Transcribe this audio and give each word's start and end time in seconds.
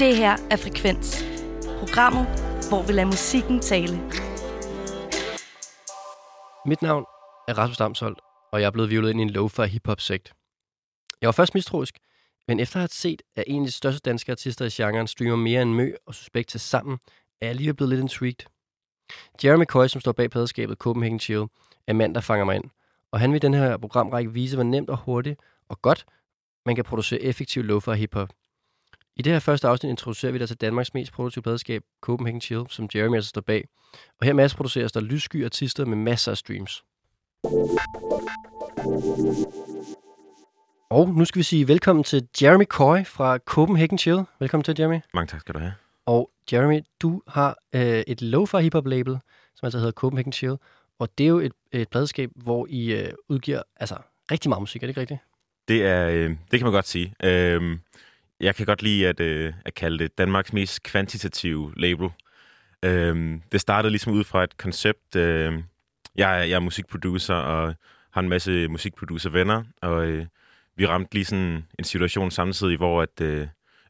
Det 0.00 0.16
her 0.16 0.36
er 0.50 0.56
Frekvens. 0.56 1.24
Programmet, 1.78 2.26
hvor 2.68 2.82
vi 2.86 2.92
lader 2.92 3.06
musikken 3.06 3.60
tale. 3.60 3.96
Mit 6.66 6.82
navn 6.82 7.04
er 7.48 7.58
Rasmus 7.58 7.76
Damsholdt, 7.76 8.20
og 8.52 8.60
jeg 8.60 8.66
er 8.66 8.70
blevet 8.70 8.90
violet 8.90 9.10
ind 9.10 9.20
i 9.20 9.22
en 9.22 9.30
lo-fi 9.30 9.66
hip-hop-sekt. 9.66 10.32
Jeg 11.20 11.26
var 11.26 11.32
først 11.32 11.54
mistroisk, 11.54 11.98
men 12.48 12.60
efter 12.60 12.76
at 12.76 12.80
have 12.80 12.88
set, 12.88 13.22
at 13.36 13.44
en 13.46 13.62
af 13.62 13.66
de 13.66 13.72
største 13.72 14.00
danske 14.10 14.32
artister 14.32 14.64
i 14.64 14.68
genren 14.68 15.06
streamer 15.06 15.36
mere 15.36 15.62
end 15.62 15.74
Mø 15.74 15.92
og 16.06 16.14
Suspekt 16.14 16.48
til 16.48 16.60
sammen, 16.60 16.98
er 17.40 17.46
jeg 17.46 17.50
alligevel 17.50 17.74
blevet 17.74 17.90
lidt 17.90 18.00
intrigued. 18.00 18.46
Jeremy 19.44 19.64
Coy, 19.64 19.86
som 19.86 20.00
står 20.00 20.12
bag 20.12 20.30
pladeskabet 20.30 20.78
Copenhagen 20.78 21.20
Chill, 21.20 21.46
er 21.86 21.92
mand, 21.92 22.14
der 22.14 22.20
fanger 22.20 22.44
mig 22.44 22.56
ind. 22.56 22.64
Og 23.12 23.20
han 23.20 23.32
vil 23.32 23.36
i 23.36 23.46
den 23.46 23.54
her 23.54 23.76
programrække 23.76 24.32
vise, 24.32 24.56
hvor 24.56 24.64
nemt 24.64 24.90
og 24.90 24.96
hurtigt 24.96 25.40
og 25.68 25.82
godt 25.82 26.06
man 26.66 26.74
kan 26.74 26.84
producere 26.84 27.20
effektiv 27.20 27.62
lo-fi 27.62 27.92
hiphop. 27.92 28.28
I 29.20 29.22
det 29.22 29.32
her 29.32 29.40
første 29.40 29.68
afsnit 29.68 29.90
introducerer 29.90 30.32
vi 30.32 30.38
dig 30.38 30.48
til 30.48 30.56
Danmarks 30.56 30.94
mest 30.94 31.12
produktive 31.12 31.42
pladeskab, 31.42 31.82
Copenhagen 32.00 32.40
Chill, 32.40 32.64
som 32.68 32.88
Jeremy 32.94 33.14
altså 33.14 33.28
står 33.28 33.40
bag. 33.40 33.68
Og 34.20 34.26
her 34.26 34.32
masseproduceres 34.32 34.92
der 34.92 35.00
lyssky 35.00 35.44
artister 35.44 35.84
med 35.84 35.96
masser 35.96 36.30
af 36.30 36.36
streams. 36.36 36.84
Og 40.90 41.08
nu 41.08 41.24
skal 41.24 41.38
vi 41.38 41.42
sige 41.42 41.68
velkommen 41.68 42.04
til 42.04 42.28
Jeremy 42.42 42.64
Coy 42.64 43.04
fra 43.04 43.38
Copenhagen 43.38 43.98
Chill. 43.98 44.22
Velkommen 44.38 44.64
til, 44.64 44.74
Jeremy. 44.78 45.00
Mange 45.14 45.26
tak 45.26 45.40
skal 45.40 45.54
du 45.54 45.58
have. 45.58 45.72
Og 46.06 46.30
Jeremy, 46.52 46.80
du 47.02 47.22
har 47.28 47.56
øh, 47.74 48.02
et 48.06 48.22
lo-fi 48.22 48.58
hiphop 48.58 48.86
label, 48.86 49.18
som 49.54 49.66
altså 49.66 49.78
hedder 49.78 49.92
Copenhagen 49.92 50.32
Chill. 50.32 50.56
Og 50.98 51.08
det 51.18 51.24
er 51.24 51.28
jo 51.28 51.38
et, 51.38 51.52
et 51.72 51.88
pladeskab, 51.88 52.30
hvor 52.36 52.66
I 52.70 52.92
øh, 52.92 53.12
udgiver 53.28 53.62
altså, 53.76 53.96
rigtig 54.30 54.48
meget 54.48 54.62
musik, 54.62 54.82
er 54.82 54.86
det 54.86 54.90
ikke 54.90 55.00
rigtigt? 55.00 55.20
Det, 55.68 55.86
er, 55.86 56.08
øh, 56.08 56.30
det 56.50 56.60
kan 56.60 56.64
man 56.64 56.72
godt 56.72 56.88
sige. 56.88 57.14
Øh, 57.24 57.78
jeg 58.40 58.54
kan 58.54 58.66
godt 58.66 58.82
lide 58.82 59.08
at, 59.08 59.20
øh, 59.20 59.52
at 59.64 59.74
kalde 59.74 59.98
det 59.98 60.18
Danmarks 60.18 60.52
mest 60.52 60.82
kvantitative 60.82 61.72
label. 61.76 62.08
Øh, 62.84 63.40
det 63.52 63.60
startede 63.60 63.90
ligesom 63.90 64.12
ud 64.12 64.24
fra 64.24 64.44
et 64.44 64.56
koncept. 64.56 65.16
Øh, 65.16 65.62
jeg, 66.16 66.38
er, 66.38 66.42
jeg 66.44 66.56
er 66.56 66.60
musikproducer 66.60 67.34
og 67.34 67.74
har 68.10 68.20
en 68.20 68.28
masse 68.28 68.68
musikproducer-venner, 68.68 69.64
og 69.82 70.06
øh, 70.06 70.26
vi 70.76 70.86
ramte 70.86 71.14
lige 71.14 71.24
sådan 71.24 71.66
en 71.78 71.84
situation 71.84 72.30
samtidig, 72.30 72.76
hvor 72.76 73.02
at, 73.02 73.20
øh, 73.20 73.46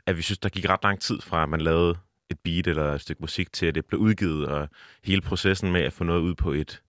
at 0.07 0.17
vi 0.17 0.23
synes, 0.23 0.39
der 0.39 0.49
gik 0.49 0.69
ret 0.69 0.83
lang 0.83 1.01
tid 1.01 1.21
fra, 1.21 1.43
at 1.43 1.49
man 1.49 1.61
lavede 1.61 1.97
et 2.31 2.39
beat 2.45 2.67
eller 2.67 2.95
et 2.95 3.01
stykke 3.01 3.21
musik, 3.21 3.53
til 3.53 3.67
at 3.67 3.75
det 3.75 3.85
blev 3.85 4.01
udgivet, 4.01 4.47
og 4.47 4.69
hele 5.05 5.21
processen 5.21 5.73
med 5.73 5.81
at 5.81 5.93
få 5.93 6.05
noget 6.05 6.21
ud 6.21 6.35
på 6.35 6.53
et 6.53 6.83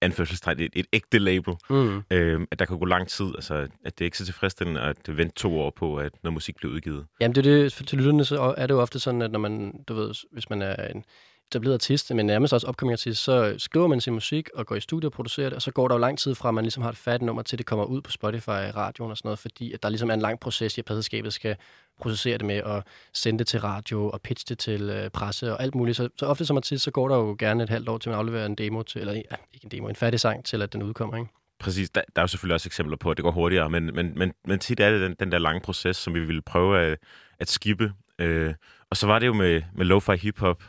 anførselstegn, 0.00 0.60
et, 0.60 0.70
et 0.74 0.86
ægte 0.92 1.18
label, 1.18 1.54
Mm. 1.70 2.02
øh, 2.10 2.46
at 2.50 2.58
der 2.58 2.64
kan 2.64 2.78
gå 2.78 2.84
lang 2.84 3.08
tid, 3.08 3.26
altså 3.34 3.54
at 3.54 3.98
det 3.98 4.00
er 4.00 4.04
ikke 4.04 4.18
så 4.18 4.24
tilfredsstillende 4.24 4.80
at 4.80 5.16
vente 5.16 5.34
to 5.34 5.60
år 5.60 5.70
på, 5.76 5.96
at 5.96 6.12
noget 6.22 6.32
musik 6.32 6.56
bliver 6.56 6.72
udgivet. 6.74 7.06
Jamen 7.20 7.34
det 7.34 7.46
er 7.46 7.50
det, 7.62 7.72
for 7.72 7.84
til 7.84 7.98
lytterne 7.98 8.24
så 8.24 8.54
er 8.56 8.66
det 8.66 8.74
jo 8.74 8.80
ofte 8.80 8.98
sådan, 8.98 9.22
at 9.22 9.30
når 9.30 9.38
man, 9.38 9.72
du 9.88 9.94
ved, 9.94 10.14
hvis 10.32 10.50
man 10.50 10.62
er 10.62 10.88
en 10.88 11.04
etableret 11.50 11.74
artist, 11.74 12.14
men 12.14 12.26
nærmest 12.26 12.52
også 12.52 12.68
upcoming 12.68 12.92
artist, 12.92 13.24
så 13.24 13.54
skriver 13.58 13.86
man 13.86 14.00
sin 14.00 14.12
musik 14.12 14.48
og 14.54 14.66
går 14.66 14.76
i 14.76 14.80
studio 14.80 15.08
og 15.08 15.12
producerer 15.12 15.48
det, 15.48 15.56
og 15.56 15.62
så 15.62 15.70
går 15.70 15.88
der 15.88 15.94
jo 15.94 15.98
lang 15.98 16.18
tid 16.18 16.34
fra, 16.34 16.48
at 16.48 16.54
man 16.54 16.64
ligesom 16.64 16.82
har 16.82 16.90
et 16.90 16.96
færdigt 16.96 17.26
nummer, 17.26 17.42
til 17.42 17.58
det 17.58 17.66
kommer 17.66 17.84
ud 17.84 18.00
på 18.00 18.10
Spotify, 18.10 18.48
radioen 18.48 19.10
og 19.10 19.16
sådan 19.16 19.26
noget, 19.26 19.38
fordi 19.38 19.72
at 19.72 19.82
der 19.82 19.88
ligesom 19.88 20.10
er 20.10 20.14
en 20.14 20.20
lang 20.20 20.40
proces, 20.40 20.76
i 20.76 20.80
at 20.80 20.84
pladselskabet 20.84 21.32
skal 21.32 21.56
processere 22.00 22.38
det 22.38 22.46
med 22.46 22.56
at 22.56 22.82
sende 23.14 23.38
det 23.38 23.46
til 23.46 23.60
radio 23.60 24.10
og 24.10 24.20
pitche 24.20 24.44
det 24.48 24.58
til 24.58 24.82
øh, 24.90 25.10
presse 25.10 25.52
og 25.52 25.62
alt 25.62 25.74
muligt. 25.74 25.96
Så, 25.96 26.08
så 26.16 26.26
ofte 26.26 26.44
som 26.44 26.56
artist, 26.56 26.84
så 26.84 26.90
går 26.90 27.08
der 27.08 27.16
jo 27.16 27.36
gerne 27.38 27.62
et 27.62 27.68
halvt 27.68 27.88
år 27.88 27.98
til, 27.98 28.08
at 28.08 28.12
man 28.12 28.18
afleverer 28.18 28.46
en 28.46 28.54
demo 28.54 28.82
til, 28.82 29.00
eller 29.00 29.12
ja, 29.12 29.36
ikke 29.54 29.64
en 29.64 29.70
demo, 29.70 29.88
en 29.88 29.96
færdig 29.96 30.20
sang 30.20 30.44
til, 30.44 30.62
at 30.62 30.72
den 30.72 30.82
udkommer, 30.82 31.16
ikke? 31.16 31.30
Præcis, 31.58 31.90
der, 31.90 32.00
der 32.16 32.22
er 32.22 32.22
jo 32.22 32.26
selvfølgelig 32.26 32.54
også 32.54 32.68
eksempler 32.68 32.96
på, 32.96 33.10
at 33.10 33.16
det 33.16 33.22
går 33.22 33.30
hurtigere, 33.30 33.70
men, 33.70 33.94
men, 33.94 34.12
men, 34.18 34.32
men 34.44 34.58
tit 34.58 34.80
er 34.80 34.90
det 34.90 35.00
den, 35.00 35.14
den 35.20 35.32
der 35.32 35.38
lange 35.38 35.60
proces, 35.60 35.96
som 35.96 36.14
vi 36.14 36.20
ville 36.20 36.42
prøve 36.42 36.80
at, 36.80 36.98
at 37.38 37.48
skippe. 37.48 37.92
Øh, 38.18 38.54
og 38.90 38.96
så 38.96 39.06
var 39.06 39.18
det 39.18 39.26
jo 39.26 39.32
med, 39.32 39.62
med 39.74 39.86
lo-fi 39.86 40.14
hip-hop, 40.16 40.62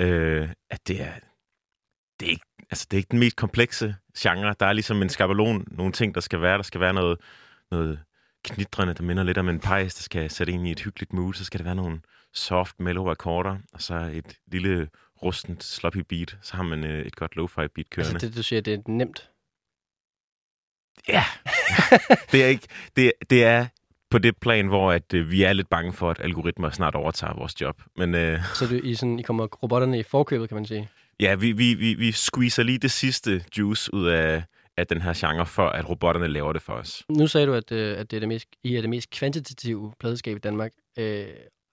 øh, 0.00 0.48
at 0.70 0.88
det 0.88 1.00
er, 1.00 1.14
det, 2.20 2.26
er 2.26 2.30
ikke, 2.30 2.46
altså, 2.70 2.86
det 2.90 2.96
er 2.96 2.98
ikke 2.98 3.10
den 3.10 3.18
mest 3.18 3.36
komplekse 3.36 3.96
genre. 4.18 4.54
Der 4.60 4.66
er 4.66 4.72
ligesom 4.72 5.02
en 5.02 5.08
skabelon, 5.08 5.66
nogle 5.70 5.92
ting, 5.92 6.14
der 6.14 6.20
skal 6.20 6.40
være. 6.40 6.56
Der 6.56 6.62
skal 6.62 6.80
være 6.80 6.94
noget, 6.94 7.18
noget 7.70 8.00
knitrende, 8.44 8.94
der 8.94 9.02
minder 9.02 9.22
lidt 9.22 9.38
om 9.38 9.48
en 9.48 9.60
pejs, 9.60 9.94
der 9.94 10.02
skal 10.02 10.30
sætte 10.30 10.52
ind 10.52 10.66
i 10.66 10.70
et 10.70 10.80
hyggeligt 10.80 11.12
mood. 11.12 11.34
Så 11.34 11.44
skal 11.44 11.58
der 11.58 11.64
være 11.64 11.74
nogle 11.74 12.00
soft, 12.34 12.80
mellow 12.80 13.10
akkorder, 13.10 13.58
og 13.72 13.82
så 13.82 13.94
et 13.94 14.36
lille 14.46 14.88
rustent, 15.22 15.64
sloppy 15.64 15.98
beat. 15.98 16.38
Så 16.42 16.56
har 16.56 16.62
man 16.62 16.84
øh, 16.84 17.06
et 17.06 17.16
godt 17.16 17.36
lo-fi 17.36 17.66
beat 17.66 17.90
kørende. 17.90 18.14
Altså 18.14 18.28
det, 18.28 18.36
du 18.36 18.42
siger, 18.42 18.60
det 18.60 18.74
er 18.74 18.82
nemt. 18.86 19.30
Ja, 21.08 21.24
det 22.32 22.44
er 22.44 22.46
ikke. 22.46 22.68
Det, 22.96 23.12
det 23.30 23.44
er 23.44 23.66
på 24.10 24.18
det 24.18 24.36
plan, 24.36 24.66
hvor 24.66 24.92
at, 24.92 25.14
øh, 25.14 25.30
vi 25.30 25.42
er 25.42 25.52
lidt 25.52 25.68
bange 25.68 25.92
for, 25.92 26.10
at 26.10 26.20
algoritmer 26.20 26.70
snart 26.70 26.94
overtager 26.94 27.34
vores 27.34 27.60
job. 27.60 27.82
Men 27.96 28.14
øh, 28.14 28.38
Så 28.54 28.66
du, 28.66 28.74
I, 28.74 28.94
sådan, 28.94 29.18
I 29.18 29.22
kommer 29.22 29.46
robotterne 29.46 29.98
i 29.98 30.02
forkøbet, 30.02 30.48
kan 30.48 30.54
man 30.54 30.66
sige. 30.66 30.88
ja, 31.20 31.34
vi, 31.34 31.52
vi, 31.52 31.74
vi, 31.74 31.94
vi 31.94 32.12
squeezer 32.12 32.62
lige 32.62 32.78
det 32.78 32.90
sidste 32.90 33.44
juice 33.58 33.94
ud 33.94 34.06
af, 34.06 34.42
af 34.76 34.86
den 34.86 35.02
her 35.02 35.12
genre, 35.16 35.46
for 35.46 35.68
at 35.68 35.88
robotterne 35.88 36.28
laver 36.28 36.52
det 36.52 36.62
for 36.62 36.72
os. 36.72 37.02
Nu 37.08 37.26
sagde 37.26 37.46
du, 37.46 37.54
at, 37.54 37.72
øh, 37.72 37.98
at 37.98 38.10
det 38.10 38.16
er 38.16 38.20
det 38.20 38.28
mest, 38.28 38.48
I 38.64 38.76
er 38.76 38.80
det 38.80 38.90
mest 38.90 39.10
kvantitative 39.10 39.92
pladeskab 40.00 40.36
i 40.36 40.40
Danmark. 40.40 40.72
Øh, 40.98 41.26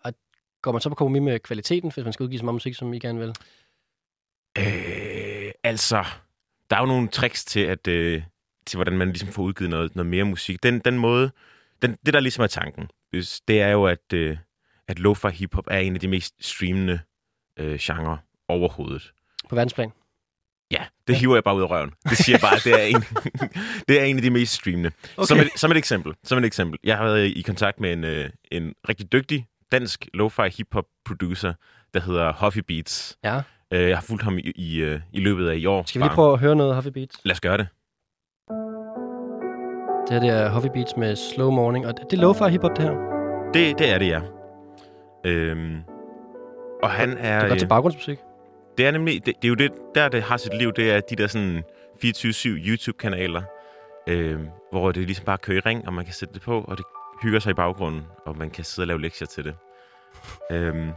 og 0.03 0.13
går 0.61 0.71
man 0.71 0.81
så 0.81 0.89
på 0.89 0.95
kompromis 0.95 1.21
med 1.21 1.39
kvaliteten, 1.39 1.91
hvis 1.93 2.03
man 2.03 2.13
skal 2.13 2.23
udgive 2.23 2.39
så 2.39 2.45
meget 2.45 2.55
musik, 2.55 2.75
som 2.75 2.93
I 2.93 2.99
gerne 2.99 3.19
vil? 3.19 3.33
Øh, 4.57 5.51
altså, 5.63 6.05
der 6.69 6.75
er 6.75 6.79
jo 6.79 6.85
nogle 6.85 7.07
tricks 7.07 7.45
til, 7.45 7.59
at, 7.59 7.87
øh, 7.87 8.23
til 8.65 8.77
hvordan 8.77 8.97
man 8.97 9.07
ligesom 9.07 9.29
får 9.29 9.43
udgivet 9.43 9.69
noget, 9.69 9.95
noget 9.95 10.09
mere 10.09 10.23
musik. 10.23 10.63
Den, 10.63 10.79
den 10.79 10.97
måde, 10.97 11.31
den, 11.81 11.97
det 12.05 12.13
der 12.13 12.19
ligesom 12.19 12.43
er 12.43 12.47
tanken, 12.47 12.89
det 13.47 13.61
er 13.61 13.67
jo, 13.69 13.85
at, 13.85 14.13
øh, 14.13 14.37
at 14.87 14.99
lo-fi 14.99 15.29
hip-hop 15.29 15.67
er 15.71 15.77
en 15.79 15.93
af 15.93 15.99
de 15.99 16.07
mest 16.07 16.33
streamende 16.39 16.99
øh, 17.59 17.77
genre 17.79 18.17
overhovedet. 18.47 19.11
På 19.49 19.55
verdensplan? 19.55 19.91
Ja, 20.71 20.85
det 21.07 21.15
hiver 21.15 21.35
jeg 21.35 21.43
bare 21.43 21.55
ud 21.55 21.61
af 21.61 21.69
røven. 21.69 21.91
Det 22.09 22.17
siger 22.17 22.33
jeg 22.33 22.41
bare, 22.41 22.59
det 22.63 22.73
er 22.81 22.85
en, 22.85 23.03
det 23.87 23.99
er 24.01 24.03
en 24.03 24.15
af 24.15 24.21
de 24.21 24.29
mest 24.29 24.53
streamende. 24.53 24.91
Okay. 25.17 25.25
Som, 25.27 25.37
et, 25.39 25.49
som 25.55 25.71
et 25.71 25.77
eksempel. 25.77 26.13
Som 26.23 26.37
et 26.37 26.45
eksempel. 26.45 26.79
Jeg 26.83 26.97
har 26.97 27.03
været 27.03 27.25
i 27.27 27.41
kontakt 27.41 27.79
med 27.79 27.93
en, 27.93 28.03
øh, 28.03 28.29
en 28.51 28.73
rigtig 28.89 29.11
dygtig 29.11 29.47
dansk 29.71 30.07
lo-fi 30.13 30.47
hip-hop 30.57 30.85
producer, 31.05 31.53
der 31.93 31.99
hedder 31.99 32.33
Huffy 32.33 32.59
Beats. 32.67 33.17
Ja. 33.23 33.41
Øh, 33.73 33.89
Jeg 33.89 33.97
har 33.97 34.01
fulgt 34.01 34.23
ham 34.23 34.37
i, 34.37 34.41
i, 34.55 34.77
øh, 34.77 34.99
i 35.13 35.19
løbet 35.19 35.49
af 35.49 35.55
i 35.55 35.65
år. 35.65 35.83
Skal 35.85 36.01
vi 36.01 36.05
lige 36.05 36.15
prøve 36.15 36.33
at 36.33 36.39
høre 36.39 36.55
noget 36.55 36.75
Huffy 36.75 36.87
Beats? 36.87 37.19
Lad 37.23 37.33
os 37.33 37.41
gøre 37.41 37.57
det. 37.57 37.67
Det 40.09 40.13
her 40.13 40.19
det 40.19 40.29
er 40.29 40.49
Huffy 40.49 40.67
Beats 40.73 40.97
med 40.97 41.15
Slow 41.15 41.51
Morning, 41.51 41.87
og 41.87 41.93
det 42.11 42.19
er 42.19 42.21
lo-fi 42.21 42.47
hiphop, 42.49 42.77
det 42.77 42.83
her. 42.85 42.91
Det, 43.53 43.79
det 43.79 43.93
er 43.93 43.97
det, 43.97 44.07
ja. 44.07 44.21
Øhm, 45.25 45.81
og 46.83 46.89
han 46.89 47.17
er... 47.17 47.39
Det 47.39 47.43
er 47.43 47.47
godt 47.47 47.59
til 47.59 47.65
øh, 47.65 47.69
baggrundsmusik. 47.69 48.19
Det 48.77 48.87
er 48.87 48.91
nemlig, 48.91 49.25
det, 49.25 49.35
det 49.41 49.47
er 49.47 49.49
jo 49.49 49.55
det, 49.55 49.71
der 49.95 50.09
det 50.09 50.23
har 50.23 50.37
sit 50.37 50.57
liv, 50.57 50.73
det 50.73 50.91
er 50.91 50.99
de 50.99 51.15
der 51.15 51.27
sådan 51.27 51.63
24-7 52.05 52.47
YouTube-kanaler, 52.47 53.41
øh, 54.07 54.39
hvor 54.71 54.91
det 54.91 55.05
ligesom 55.05 55.25
bare 55.25 55.37
kører 55.37 55.57
i 55.57 55.59
ring, 55.59 55.87
og 55.87 55.93
man 55.93 56.05
kan 56.05 56.13
sætte 56.13 56.33
det 56.33 56.41
på, 56.41 56.61
og 56.67 56.77
det 56.77 56.85
hygger 57.23 57.39
sig 57.39 57.49
i 57.49 57.53
baggrunden, 57.53 58.01
og 58.25 58.37
man 58.37 58.49
kan 58.49 58.63
sidde 58.63 58.83
og 58.83 58.87
lave 58.87 59.01
lektier 59.01 59.27
til 59.27 59.43
det. 59.43 59.55
Øhm, 60.51 60.89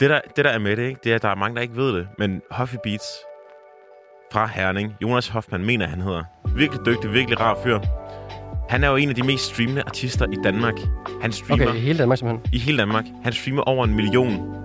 det, 0.00 0.10
der, 0.10 0.20
det 0.36 0.44
der 0.44 0.50
er 0.50 0.58
med 0.58 0.76
det, 0.76 0.82
ikke, 0.82 1.00
det 1.04 1.12
er, 1.12 1.16
at 1.16 1.22
der 1.22 1.28
er 1.28 1.34
mange, 1.34 1.56
der 1.56 1.62
ikke 1.62 1.76
ved 1.76 1.94
det, 1.94 2.08
men 2.18 2.42
Huffy 2.50 2.76
Beats 2.84 3.06
fra 4.32 4.46
Herning, 4.46 4.96
Jonas 5.02 5.28
Hoffmann 5.28 5.64
mener, 5.64 5.86
han 5.86 6.00
hedder. 6.00 6.24
Virkelig 6.56 6.86
dygtig, 6.86 7.12
virkelig 7.12 7.40
rar 7.40 7.58
fyr. 7.64 7.99
Han 8.70 8.84
er 8.84 8.88
jo 8.88 8.96
en 8.96 9.08
af 9.08 9.14
de 9.14 9.22
mest 9.22 9.44
streamende 9.44 9.82
artister 9.82 10.26
i 10.32 10.36
Danmark. 10.44 10.74
Han 11.22 11.32
streamer 11.32 11.66
Okay, 11.66 11.76
i 11.76 11.80
hele 11.80 11.98
Danmark 11.98 12.18
simpelthen. 12.18 12.54
i 12.54 12.58
hele 12.58 12.78
Danmark. 12.78 13.04
Han 13.24 13.32
streamer 13.32 13.62
over 13.62 13.84
en 13.84 13.94
million 13.94 14.56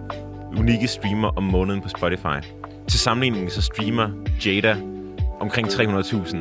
unikke 0.57 0.87
streamer 0.87 1.27
om 1.27 1.43
måneden 1.43 1.81
på 1.81 1.89
Spotify. 1.89 2.47
Til 2.87 2.99
sammenligning 2.99 3.51
så 3.51 3.61
streamer 3.61 4.09
Jada 4.45 4.75
omkring 5.39 5.67
300.000. 5.67 6.37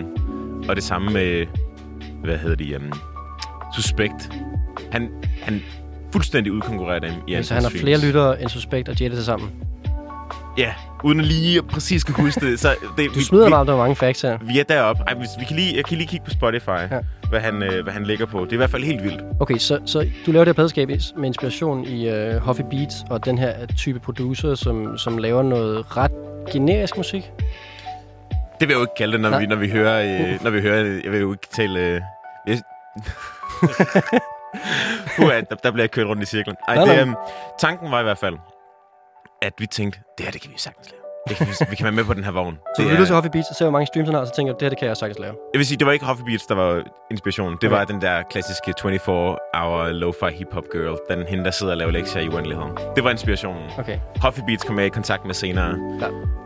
Og 0.69 0.77
det 0.77 0.85
samme 0.85 1.13
med, 1.13 1.47
hvad 2.25 2.39
hedder 2.39 2.57
de, 2.57 2.77
um, 2.77 2.93
Suspekt. 3.77 4.33
Han, 4.93 5.11
han 5.43 5.63
fuldstændig 6.13 6.53
udkonkurrerer 6.53 6.99
dem 6.99 7.13
i 7.29 7.43
Så 7.43 7.55
han 7.55 7.63
har 7.63 7.71
flere 7.71 8.01
lyttere 8.01 8.43
end 8.43 8.51
Suspekt 8.51 8.89
og 8.89 9.01
Jette 9.01 9.17
til 9.17 9.25
sammen. 9.25 9.51
Ja, 10.59 10.75
uden 11.05 11.21
at 11.21 11.27
lige 11.27 11.63
præcis 11.63 12.05
kan 12.05 12.15
huske 12.15 12.41
det. 12.51 12.61
Så 12.61 12.75
det 12.97 13.11
Du 13.15 13.21
smider 13.21 13.55
om, 13.57 13.67
der 13.67 13.73
er 13.73 13.79
mange 13.79 13.97
facts 13.97 14.23
her. 14.23 14.39
Vi 14.43 14.59
er 14.61 14.65
deroppe. 14.65 15.03
Ej, 15.07 15.15
vi 15.39 15.45
kan 15.45 15.57
lige, 15.57 15.77
jeg 15.77 15.85
kan 15.85 15.97
lige 15.97 16.09
kigge 16.09 16.25
på 16.25 16.31
Spotify, 16.31 16.69
Ja. 16.71 16.99
hvad, 17.29 17.41
han, 17.41 17.63
øh, 17.63 17.83
hvad 17.83 17.93
han 17.93 18.05
ligger 18.05 18.27
på. 18.27 18.41
Det 18.45 18.49
er 18.49 18.53
i 18.53 18.57
hvert 18.57 18.71
fald 18.71 18.85
helt 18.85 19.03
vildt. 19.03 19.21
Okay, 19.41 19.59
så, 19.59 19.81
så 19.87 20.07
du 20.27 20.33
laver 20.33 20.45
det 20.45 20.49
her 20.49 20.53
pladeskab 20.55 20.91
i- 20.91 20.99
med 21.17 21.27
inspiration 21.27 21.85
i 21.85 22.09
uh, 22.31 22.37
Huffy 22.37 22.61
Beats 22.71 22.95
og 23.11 23.25
den 23.25 23.39
her 23.39 23.67
type 23.79 24.01
producer, 24.01 24.55
som, 24.55 24.99
som 24.99 25.19
laver 25.19 25.43
noget 25.43 25.97
ret 25.97 26.11
generisk 26.53 26.97
musik. 26.97 27.23
Det 28.61 28.69
vil 28.69 28.69
jeg 28.69 28.75
jo 28.77 28.81
ikke 28.81 28.95
kalde 28.99 29.13
det, 29.13 29.21
når, 29.21 29.31
Nej. 29.31 29.41
vi, 29.41 29.47
når 29.47 29.57
vi 29.57 29.69
hører... 29.71 30.03
Øh, 30.33 30.45
når 30.45 30.51
vi 30.51 30.61
hører 30.61 31.01
jeg 31.05 31.13
vil 31.13 31.21
jo 31.21 31.33
ikke 31.33 31.47
tale... 31.57 31.81
Øh, 31.81 32.01
jeg... 32.47 32.59
uh, 35.19 35.27
der, 35.29 35.41
der 35.63 35.71
bliver 35.71 35.83
jeg 35.83 35.91
kørt 35.91 36.07
rundt 36.07 36.23
i 36.23 36.27
cirklen. 36.27 36.57
Ej, 36.69 36.75
det, 36.85 37.03
um, 37.03 37.17
tanken 37.61 37.91
var 37.91 38.01
i 38.01 38.03
hvert 38.03 38.19
fald, 38.19 38.35
at 39.47 39.53
vi 39.59 39.67
tænkte, 39.67 39.99
det 40.19 40.25
her, 40.27 40.33
det 40.33 40.41
kan 40.41 40.51
vi 40.51 40.59
sagtens 40.59 40.91
lave. 40.91 41.01
Det 41.29 41.37
kan, 41.37 41.47
vi, 41.47 41.53
vi 41.71 41.77
kan 41.77 41.85
være 41.85 41.93
med 41.93 42.05
på 42.05 42.15
den 42.15 42.25
her 42.25 42.31
vogn. 42.33 42.55
Så 42.77 42.83
Det 42.83 42.85
du 42.85 42.91
lytter 42.91 43.05
til 43.07 43.15
Huffy 43.15 43.29
Beats 43.33 43.49
og 43.51 43.57
ser, 43.57 43.65
hvor 43.65 43.73
mange 43.73 43.87
streams 43.87 44.09
han 44.09 44.15
har, 44.15 44.21
og 44.21 44.27
så 44.27 44.33
tænker 44.37 44.53
det 44.53 44.63
her 44.63 44.69
det 44.69 44.79
kan 44.79 44.89
jeg 44.89 44.97
sagtens 44.97 45.19
lave. 45.19 45.35
jeg 45.55 45.59
vil 45.59 45.67
sige, 45.67 45.79
det 45.79 45.87
var 45.87 45.93
ikke 45.93 46.07
Huffy 46.07 46.23
Beats, 46.27 46.47
der 46.47 46.55
var 46.55 46.83
inspirationen. 47.11 47.59
Det 47.61 47.69
Okay. 47.69 47.77
var 47.79 47.85
den 47.85 48.01
der 48.03 48.23
klassiske 48.31 48.75
24-hour 48.81 49.89
lo-fi 50.03 50.31
hip-hop 50.39 50.65
girl. 50.73 50.97
Den 51.17 51.27
hende, 51.29 51.45
der 51.45 51.51
sidder 51.51 51.73
og 51.73 51.77
laver 51.79 51.93
lektier 51.93 52.23
i 52.23 52.29
uendeligheden. 52.29 52.71
Det 52.97 53.05
var 53.05 53.11
inspirationen. 53.11 53.63
Okay. 53.79 53.99
Huffy 54.25 54.41
Beats 54.47 54.65
kom 54.65 54.79
jeg 54.79 54.87
i 54.87 54.89
kontakt 54.89 55.25
med 55.25 55.35
senere. 55.35 55.75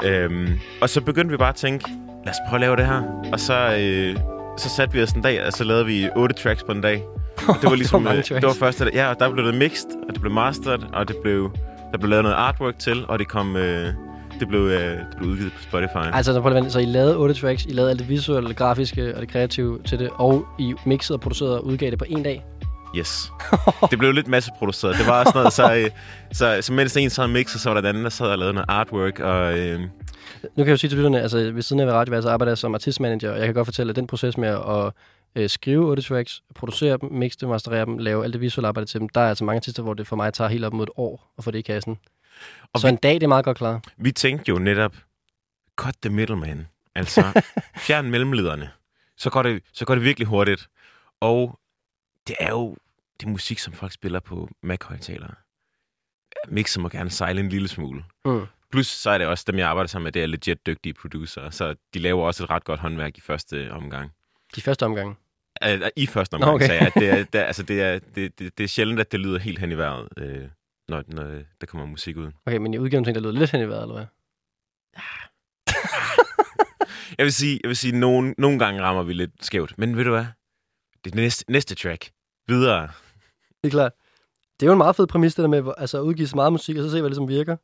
Ja. 0.02 0.08
Øhm, 0.08 0.60
og 0.82 0.88
så 0.90 1.00
begyndte 1.00 1.30
vi 1.30 1.36
bare 1.36 1.48
at 1.48 1.54
tænke, 1.54 1.90
lad 2.24 2.30
os 2.32 2.36
prøve 2.48 2.56
at 2.56 2.60
lave 2.60 2.76
det 2.76 2.86
her. 2.86 3.02
Og 3.32 3.40
så, 3.40 3.76
øh, 3.80 4.16
så 4.56 4.68
satte 4.68 4.94
vi 4.94 5.02
os 5.02 5.12
en 5.12 5.22
dag, 5.22 5.46
og 5.46 5.52
så 5.52 5.64
lavede 5.64 5.86
vi 5.86 6.08
otte 6.16 6.34
tracks 6.34 6.62
på 6.62 6.72
en 6.72 6.80
dag. 6.80 6.94
Det 7.38 7.64
var 7.70 7.74
ligesom, 7.82 8.02
mange 8.02 8.18
øh, 8.18 8.24
tracks. 8.24 8.40
det 8.40 8.46
var 8.48 8.66
første, 8.66 8.90
ja, 8.94 9.08
og 9.10 9.18
der 9.20 9.30
blev 9.32 9.46
det 9.46 9.54
mixed, 9.54 9.88
og 10.08 10.12
det 10.14 10.20
blev 10.20 10.32
mastered, 10.32 10.78
og 10.92 11.08
det 11.08 11.16
blev, 11.22 11.50
der 11.92 11.98
blev 11.98 12.10
lavet 12.10 12.22
noget 12.22 12.36
artwork 12.36 12.78
til, 12.78 13.04
og 13.08 13.18
det 13.18 13.28
kom, 13.28 13.56
øh, 13.56 13.92
det 14.40 14.48
blev, 14.48 14.60
øh, 14.60 14.98
det 14.98 15.06
blev 15.16 15.30
udgivet 15.30 15.52
på 15.52 15.62
Spotify. 15.62 15.96
Altså, 16.12 16.42
at 16.42 16.54
vente. 16.54 16.70
så 16.70 16.78
I 16.78 16.84
lavede 16.84 17.16
otte 17.16 17.34
tracks, 17.34 17.64
I 17.64 17.72
lavede 17.72 17.90
alt 17.90 17.98
det 18.00 18.08
visuelle, 18.08 18.48
det 18.48 18.56
grafiske 18.56 19.14
og 19.14 19.20
det 19.20 19.28
kreative 19.28 19.78
til 19.82 19.98
det, 19.98 20.10
og 20.14 20.46
I 20.58 20.74
mixede 20.86 21.16
og 21.16 21.20
producerede 21.20 21.58
og 21.58 21.66
udgav 21.66 21.90
det 21.90 21.98
på 21.98 22.04
en 22.08 22.22
dag. 22.22 22.44
Yes. 22.96 23.32
det 23.90 23.98
blev 23.98 24.12
lidt 24.12 24.28
masseproduceret. 24.28 24.98
Det 24.98 25.06
var 25.06 25.24
sådan 25.24 25.38
noget, 25.38 25.52
så, 25.52 25.74
øh, 25.74 25.90
så, 26.32 26.58
så 26.60 26.72
mens 26.72 26.96
en 26.96 27.10
sad 27.10 27.24
og 27.24 27.30
mixede, 27.30 27.62
så 27.62 27.70
var 27.70 27.74
der 27.74 27.80
den 27.80 27.88
anden, 27.88 28.04
der 28.04 28.10
sad 28.10 28.26
og 28.26 28.38
lavede 28.38 28.54
noget 28.54 28.66
artwork, 28.68 29.20
og 29.20 29.58
øh, 29.58 29.80
Nu 29.80 29.86
kan 30.56 30.66
jeg 30.66 30.68
jo 30.68 30.76
sige 30.76 30.90
til 30.90 30.96
lytterne, 30.96 31.22
altså 31.22 31.38
ved 31.38 31.62
siden 31.62 31.80
af 31.80 31.84
at 31.84 31.86
være 31.86 31.96
radiovært, 31.96 32.22
så 32.22 32.30
arbejder 32.30 32.50
jeg 32.50 32.58
som 32.58 32.74
artistmanager, 32.74 33.30
og 33.30 33.38
jeg 33.38 33.46
kan 33.46 33.54
godt 33.54 33.66
fortælle, 33.66 33.90
at 33.90 33.96
den 33.96 34.06
proces 34.06 34.38
med 34.38 34.48
at 34.48 34.92
øh, 35.38 35.48
skrive 35.50 35.84
otte 35.86 36.02
tracks, 36.02 36.42
producere 36.54 36.96
dem, 37.00 37.12
mixe 37.12 37.38
dem, 37.40 37.48
masterere 37.48 37.84
dem, 37.84 37.98
lave 37.98 38.24
alt 38.24 38.32
det 38.32 38.40
visuelle 38.40 38.68
arbejde 38.68 38.86
til 38.86 39.00
dem, 39.00 39.08
der 39.08 39.20
er 39.20 39.28
altså 39.28 39.44
mange 39.44 39.56
artister, 39.56 39.82
hvor 39.82 39.94
det 39.94 40.06
for 40.06 40.16
mig 40.16 40.34
tager 40.34 40.48
helt 40.48 40.64
op 40.64 40.72
mod 40.72 40.82
et 40.82 40.90
år 40.96 41.34
at 41.38 41.44
få 41.44 41.50
det 41.50 41.58
i 41.58 41.62
kassen. 41.62 41.98
Og 42.72 42.80
så 42.80 42.86
vi- 42.86 42.90
en 42.90 42.96
dag, 42.96 43.14
det 43.14 43.22
er 43.22 43.28
meget 43.28 43.44
godt 43.44 43.56
klar. 43.58 43.80
vi 43.96 44.12
tænkte 44.12 44.48
jo 44.48 44.58
netop, 44.58 44.96
cut 45.76 45.94
the 46.02 46.10
middleman. 46.10 46.66
Altså, 46.94 47.42
fjern 47.86 48.10
mellemlederne. 48.10 48.70
Så 49.16 49.30
går, 49.30 49.42
det, 49.42 49.62
så 49.72 49.84
går 49.84 49.94
det 49.94 50.04
virkelig 50.04 50.28
hurtigt. 50.28 50.68
Og 51.20 51.58
det 52.28 52.36
er 52.40 52.50
jo 52.50 52.76
det 53.20 53.26
er 53.26 53.30
musik, 53.30 53.58
som 53.58 53.72
folk 53.72 53.92
spiller 53.92 54.20
på 54.20 54.48
Mac-højtalere. 54.62 55.34
Mixer 56.48 56.80
må 56.80 56.88
gerne 56.88 57.10
sejle 57.10 57.40
en 57.40 57.48
lille 57.48 57.68
smule. 57.68 58.04
Mm. 58.24 58.46
Plus 58.70 58.86
så 58.86 59.10
er 59.10 59.18
det 59.18 59.26
også 59.26 59.44
dem, 59.46 59.58
jeg 59.58 59.68
arbejder 59.68 59.88
sammen 59.88 60.04
med, 60.04 60.12
det 60.12 60.22
er 60.22 60.26
legit 60.26 60.66
dygtige 60.66 60.92
producer. 60.94 61.50
Så 61.50 61.74
de 61.94 61.98
laver 61.98 62.24
også 62.26 62.44
et 62.44 62.50
ret 62.50 62.64
godt 62.64 62.80
håndværk 62.80 63.18
i 63.18 63.20
første 63.20 63.72
omgang. 63.72 64.10
De 64.56 64.60
første 64.60 64.86
omgange. 64.86 65.14
I 65.96 66.06
første 66.06 66.34
omgang, 66.34 66.54
okay. 66.54 66.66
sagde 66.66 66.80
jeg. 66.80 66.92
at 66.96 67.00
Det 67.02 67.10
er, 67.10 67.24
det, 67.32 67.38
altså, 67.38 67.62
det, 67.62 67.82
er, 67.82 67.98
det, 68.14 68.38
det, 68.38 68.58
det 68.58 68.64
er 68.64 68.68
sjældent, 68.68 69.00
at 69.00 69.12
det 69.12 69.20
lyder 69.20 69.38
helt 69.38 69.58
hen 69.58 69.72
i 69.72 69.76
vejret, 69.76 70.08
øh, 70.18 70.48
når, 70.88 71.02
når 71.06 71.24
der 71.60 71.66
kommer 71.66 71.86
musik 71.86 72.16
ud. 72.16 72.30
Okay, 72.46 72.56
men 72.56 72.74
i 72.74 72.76
jeg, 72.76 73.04
det 73.04 73.22
lød 73.22 73.32
lidt 73.32 73.50
hen 73.50 73.60
i 73.60 73.68
vejret, 73.68 73.82
eller 73.82 73.94
hvad? 73.94 74.06
Jeg 77.18 77.24
vil 77.24 77.32
sige, 77.32 77.60
jeg 77.62 77.68
vil 77.68 77.76
sige 77.76 77.98
nogle, 77.98 78.34
nogle 78.38 78.58
gange 78.58 78.82
rammer 78.82 79.02
vi 79.02 79.12
lidt 79.12 79.30
skævt. 79.40 79.78
Men 79.78 79.96
ved 79.96 80.04
du 80.04 80.10
hvad? 80.10 80.26
Det 81.04 81.12
er 81.12 81.16
næste, 81.16 81.44
næste 81.48 81.74
track. 81.74 82.10
Videre. 82.48 82.88
Det 83.62 83.68
er 83.68 83.70
klart. 83.70 83.92
Det 84.60 84.66
er 84.66 84.68
jo 84.68 84.72
en 84.72 84.78
meget 84.78 84.96
fed 84.96 85.06
præmis, 85.06 85.34
det 85.34 85.42
der 85.42 85.48
med 85.48 85.72
altså, 85.78 85.98
at 85.98 86.02
udgive 86.02 86.28
så 86.28 86.36
meget 86.36 86.52
musik, 86.52 86.76
og 86.76 86.84
så 86.84 86.90
se, 86.90 87.00
hvad 87.00 87.10
det 87.10 87.16
som 87.16 87.28
virker. 87.28 87.56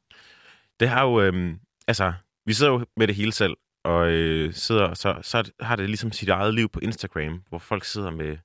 Det 0.81 0.88
har 0.88 1.05
jo... 1.05 1.20
Øhm, 1.20 1.58
altså, 1.88 2.12
vi 2.46 2.52
sidder 2.52 2.73
jo 2.73 2.87
med 2.96 3.06
det 3.06 3.17
hele 3.17 3.32
selv, 3.32 3.56
og 3.84 4.10
øh, 4.10 4.54
sidder, 4.54 4.94
så, 4.94 5.19
så 5.22 5.52
har 5.60 5.76
det 5.76 5.86
ligesom 5.88 6.12
sit 6.12 6.28
eget 6.28 6.54
liv 6.54 6.69
på 6.69 6.81
Instagram, 6.81 7.42
hvor 7.48 7.58
folk 7.58 7.84
sidder 7.84 8.10
med... 8.10 8.38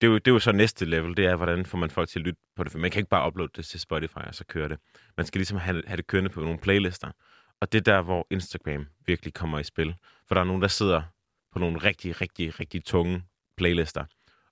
Det 0.00 0.06
er, 0.06 0.12
jo, 0.12 0.14
det 0.14 0.28
er 0.28 0.32
jo 0.32 0.38
så 0.38 0.52
næste 0.52 0.84
level, 0.84 1.16
det 1.16 1.26
er, 1.26 1.36
hvordan 1.36 1.66
får 1.66 1.78
man 1.78 1.90
folk 1.90 2.08
til 2.08 2.18
at 2.18 2.24
lytte 2.24 2.40
på 2.56 2.64
det. 2.64 2.72
For 2.72 2.78
man 2.78 2.90
kan 2.90 2.98
ikke 3.00 3.10
bare 3.10 3.26
uploade 3.26 3.52
det 3.56 3.64
til 3.64 3.80
Spotify, 3.80 4.16
og 4.16 4.34
så 4.34 4.44
køre 4.44 4.68
det. 4.68 4.78
Man 5.16 5.26
skal 5.26 5.38
ligesom 5.38 5.58
have, 5.58 5.82
have 5.86 5.96
det 5.96 6.06
kørende 6.06 6.30
på 6.30 6.40
nogle 6.40 6.58
playlister. 6.58 7.10
Og 7.60 7.72
det 7.72 7.78
er 7.78 7.92
der, 7.92 8.02
hvor 8.02 8.26
Instagram 8.30 8.86
virkelig 9.06 9.34
kommer 9.34 9.58
i 9.58 9.64
spil. 9.64 9.94
For 10.28 10.34
der 10.34 10.40
er 10.40 10.44
nogen, 10.44 10.62
der 10.62 10.68
sidder 10.68 11.02
på 11.52 11.58
nogle 11.58 11.78
rigtig, 11.78 12.20
rigtig, 12.20 12.60
rigtig 12.60 12.84
tunge 12.84 13.22
playlister. 13.56 14.00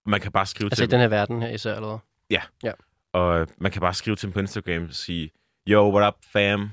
Og 0.05 0.11
man 0.11 0.21
kan 0.21 0.33
bare 0.33 0.47
skrive 0.47 0.67
Altså 0.67 0.83
til 0.83 0.91
den 0.91 1.01
her 1.01 1.09
verden 1.09 1.43
her 1.43 1.49
især, 1.49 1.75
eller 1.75 1.89
hvad? 1.89 1.99
Og 3.13 3.49
man 3.59 3.73
kan 3.73 3.81
bare 3.81 3.95
skrive 3.95 4.17
til 4.17 4.27
dem 4.27 4.33
på 4.33 4.41
Instagram 4.41 4.85
og 4.85 4.95
sige, 4.95 5.31
Yo, 5.69 5.97
what 5.97 6.09
up, 6.09 6.15
fam? 6.33 6.71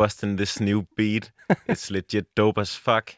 Busting 0.00 0.36
this 0.36 0.60
new 0.60 0.82
beat. 0.96 1.32
It's 1.68 1.90
legit 1.90 2.36
dope 2.36 2.60
as 2.60 2.78
fuck. 2.78 3.10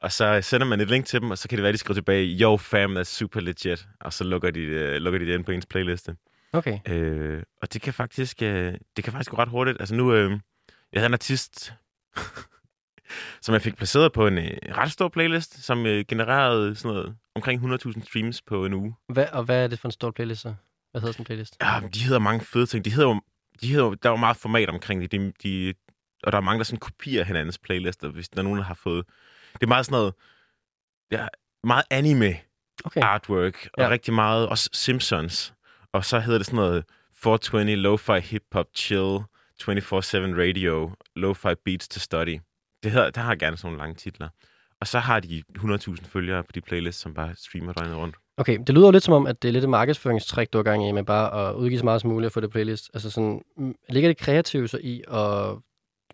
Og 0.00 0.12
så 0.12 0.40
sender 0.42 0.66
man 0.66 0.80
et 0.80 0.90
link 0.90 1.06
til 1.06 1.20
dem, 1.20 1.30
og 1.30 1.38
så 1.38 1.48
kan 1.48 1.58
det 1.58 1.62
være, 1.62 1.72
de 1.72 1.78
skriver 1.78 1.94
tilbage, 1.94 2.40
Yo, 2.40 2.56
fam, 2.56 2.96
that's 2.96 3.04
super 3.04 3.40
legit. 3.40 3.86
Og 4.00 4.12
så 4.12 4.24
lukker 4.24 4.50
de, 4.50 4.60
uh, 4.60 5.02
lukker 5.02 5.18
de 5.18 5.26
det 5.26 5.34
ind 5.34 5.44
på 5.44 5.52
ens 5.52 5.66
playliste. 5.66 6.16
Okay. 6.52 6.78
Øh, 6.86 7.42
og 7.62 7.72
det 7.72 7.82
kan 7.82 7.94
faktisk 7.94 8.42
øh, 8.42 8.74
det 8.96 9.04
kan 9.04 9.12
faktisk 9.12 9.30
gå 9.30 9.36
ret 9.36 9.48
hurtigt. 9.48 9.76
Altså 9.80 9.94
nu, 9.94 10.14
øh, 10.14 10.30
jeg 10.92 11.00
havde 11.00 11.06
en 11.06 11.12
artist, 11.12 11.74
som 13.42 13.52
jeg 13.52 13.62
fik 13.62 13.76
placeret 13.76 14.12
på 14.12 14.26
en 14.26 14.38
øh, 14.38 14.56
ret 14.76 14.92
stor 14.92 15.08
playlist, 15.08 15.64
som 15.64 15.86
øh, 15.86 16.04
genererede 16.08 16.76
sådan 16.76 16.94
noget 16.94 17.16
omkring 17.34 17.74
100.000 17.74 18.04
streams 18.04 18.42
på 18.42 18.66
en 18.66 18.74
uge. 18.74 18.94
Hvad, 19.08 19.26
og 19.32 19.44
hvad 19.44 19.64
er 19.64 19.68
det 19.68 19.78
for 19.78 19.88
en 19.88 19.92
stor 19.92 20.10
playlist 20.10 20.40
så? 20.40 20.54
Hvad 20.90 21.00
hedder 21.00 21.12
sådan 21.12 21.20
en 21.22 21.26
playlist? 21.26 21.56
Ja, 21.60 21.80
men 21.80 21.90
de 21.90 22.00
hedder 22.04 22.18
mange 22.18 22.40
fede 22.40 22.66
ting. 22.66 22.84
De 22.84 22.92
hedder 22.92 23.08
jo, 23.08 23.20
de 23.62 23.68
hedder, 23.68 23.90
der 23.90 24.08
er 24.08 24.12
jo 24.12 24.16
meget 24.16 24.36
format 24.36 24.68
omkring 24.68 25.00
det. 25.00 25.12
De, 25.12 25.32
de, 25.42 25.74
og 26.24 26.32
der 26.32 26.38
er 26.38 26.42
mange, 26.42 26.58
der 26.58 26.64
sådan 26.64 26.78
kopierer 26.78 27.24
hinandens 27.24 27.58
playlister, 27.58 28.08
hvis 28.08 28.28
der 28.28 28.38
er 28.38 28.42
nogen, 28.42 28.58
der 28.58 28.64
har 28.64 28.74
fået... 28.74 29.06
Det 29.52 29.62
er 29.62 29.66
meget 29.66 29.86
sådan 29.86 29.96
noget... 29.98 30.14
Ja, 31.12 31.26
meget 31.64 31.84
anime 31.90 32.36
Okay. 32.84 33.00
artwork, 33.02 33.68
og 33.72 33.82
Ja. 33.82 33.88
rigtig 33.88 34.14
meget 34.14 34.48
også 34.48 34.70
Simpsons. 34.72 35.54
Og 35.92 36.04
så 36.04 36.20
hedder 36.20 36.38
det 36.38 36.46
sådan 36.46 36.56
noget 36.56 36.84
420 37.14 37.76
Lo-Fi 37.76 38.18
Hip 38.20 38.42
Hop 38.52 38.66
Chill, 38.76 39.18
24-7 39.62 40.40
Radio, 40.42 40.90
Lo-Fi 41.16 41.54
Beats 41.64 41.88
to 41.88 42.00
Study. 42.00 42.40
Det 42.82 42.92
hedder, 42.92 43.10
der 43.10 43.20
har 43.20 43.34
gerne 43.36 43.56
sådan 43.56 43.66
nogle 43.66 43.78
lange 43.78 43.94
titler. 43.94 44.28
Og 44.80 44.86
så 44.86 44.98
har 44.98 45.20
de 45.20 45.42
100.000 45.58 45.96
følgere 46.08 46.42
på 46.44 46.52
de 46.54 46.60
playlists, 46.60 47.02
som 47.02 47.14
bare 47.14 47.34
streamer 47.36 47.72
døgnet 47.72 47.96
rundt. 47.96 48.16
Okay, 48.36 48.58
det 48.66 48.74
lyder 48.74 48.86
jo 48.86 48.90
lidt 48.92 49.04
som 49.04 49.14
om, 49.14 49.26
at 49.26 49.42
det 49.42 49.48
er 49.48 49.52
lidt 49.52 49.64
et 49.64 49.70
markedsføringstrik, 49.70 50.52
du 50.52 50.58
er 50.58 50.62
gang 50.62 50.88
i, 50.88 50.92
med 50.92 51.04
bare 51.04 51.48
at 51.48 51.54
udgive 51.54 51.78
så 51.78 51.84
meget 51.84 52.00
som 52.00 52.10
muligt 52.10 52.26
og 52.26 52.32
få 52.32 52.40
det 52.40 52.50
playlist. 52.50 52.90
Altså 52.94 53.10
sådan, 53.10 53.42
ligger 53.88 54.10
det 54.10 54.16
kreative 54.18 54.68
så 54.68 54.78
i 54.82 55.02
at 55.08 55.56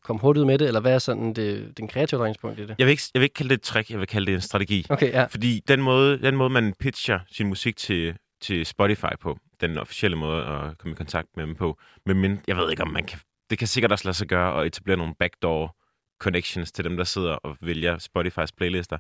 komme 0.03 0.21
hurtigt 0.21 0.41
ud 0.41 0.47
med 0.47 0.59
det, 0.59 0.67
eller 0.67 0.81
hvad 0.81 0.95
er 0.95 0.99
sådan 0.99 1.33
det, 1.33 1.79
den 1.79 1.89
kreative 1.89 2.19
drejningspunkt 2.19 2.59
i 2.59 2.67
det? 2.67 2.75
Jeg 2.79 2.87
vil, 2.87 2.91
ikke, 2.91 3.03
jeg 3.15 3.21
vil 3.21 3.25
ikke 3.25 3.35
kalde 3.35 3.49
det 3.49 3.55
et 3.55 3.63
trick, 3.63 3.91
jeg 3.91 3.99
vil 3.99 4.07
kalde 4.07 4.27
det 4.27 4.35
en 4.35 4.41
strategi. 4.41 4.87
Okay, 4.89 5.13
ja. 5.13 5.25
Fordi 5.25 5.63
den 5.69 5.83
måde, 5.83 6.23
den 6.23 6.37
måde 6.37 6.51
man 6.51 6.75
pitcher 6.81 7.19
sin 7.33 7.47
musik 7.47 7.77
til, 7.77 8.17
til 8.41 8.67
Spotify 8.67 9.17
på, 9.21 9.39
den 9.61 9.79
officielle 9.79 10.17
måde 10.17 10.45
at 10.45 10.79
komme 10.79 10.93
i 10.93 10.97
kontakt 10.97 11.29
med 11.37 11.47
dem 11.47 11.55
på, 11.55 11.79
med 12.07 12.15
min, 12.15 12.41
jeg 12.49 12.57
ved 12.57 12.71
ikke, 12.71 12.83
om 12.83 12.89
man 12.89 13.05
kan... 13.05 13.19
Det 13.51 13.59
kan 13.59 13.69
sikkert 13.69 13.93
også 13.93 14.05
lade 14.05 14.17
sig 14.17 14.27
gøre 14.27 14.61
at 14.61 14.67
etablere 14.67 14.97
nogle 14.97 15.15
backdoor 15.19 15.77
connections 16.21 16.73
til 16.73 16.85
dem, 16.85 16.97
der 16.97 17.05
sidder 17.05 17.33
og 17.33 17.57
vælger 17.61 17.99
Spotifys 17.99 18.53
playlister. 18.53 18.99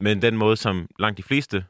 Men 0.00 0.22
den 0.22 0.36
måde, 0.36 0.56
som 0.56 0.88
langt 0.98 1.18
de 1.18 1.22
fleste 1.22 1.64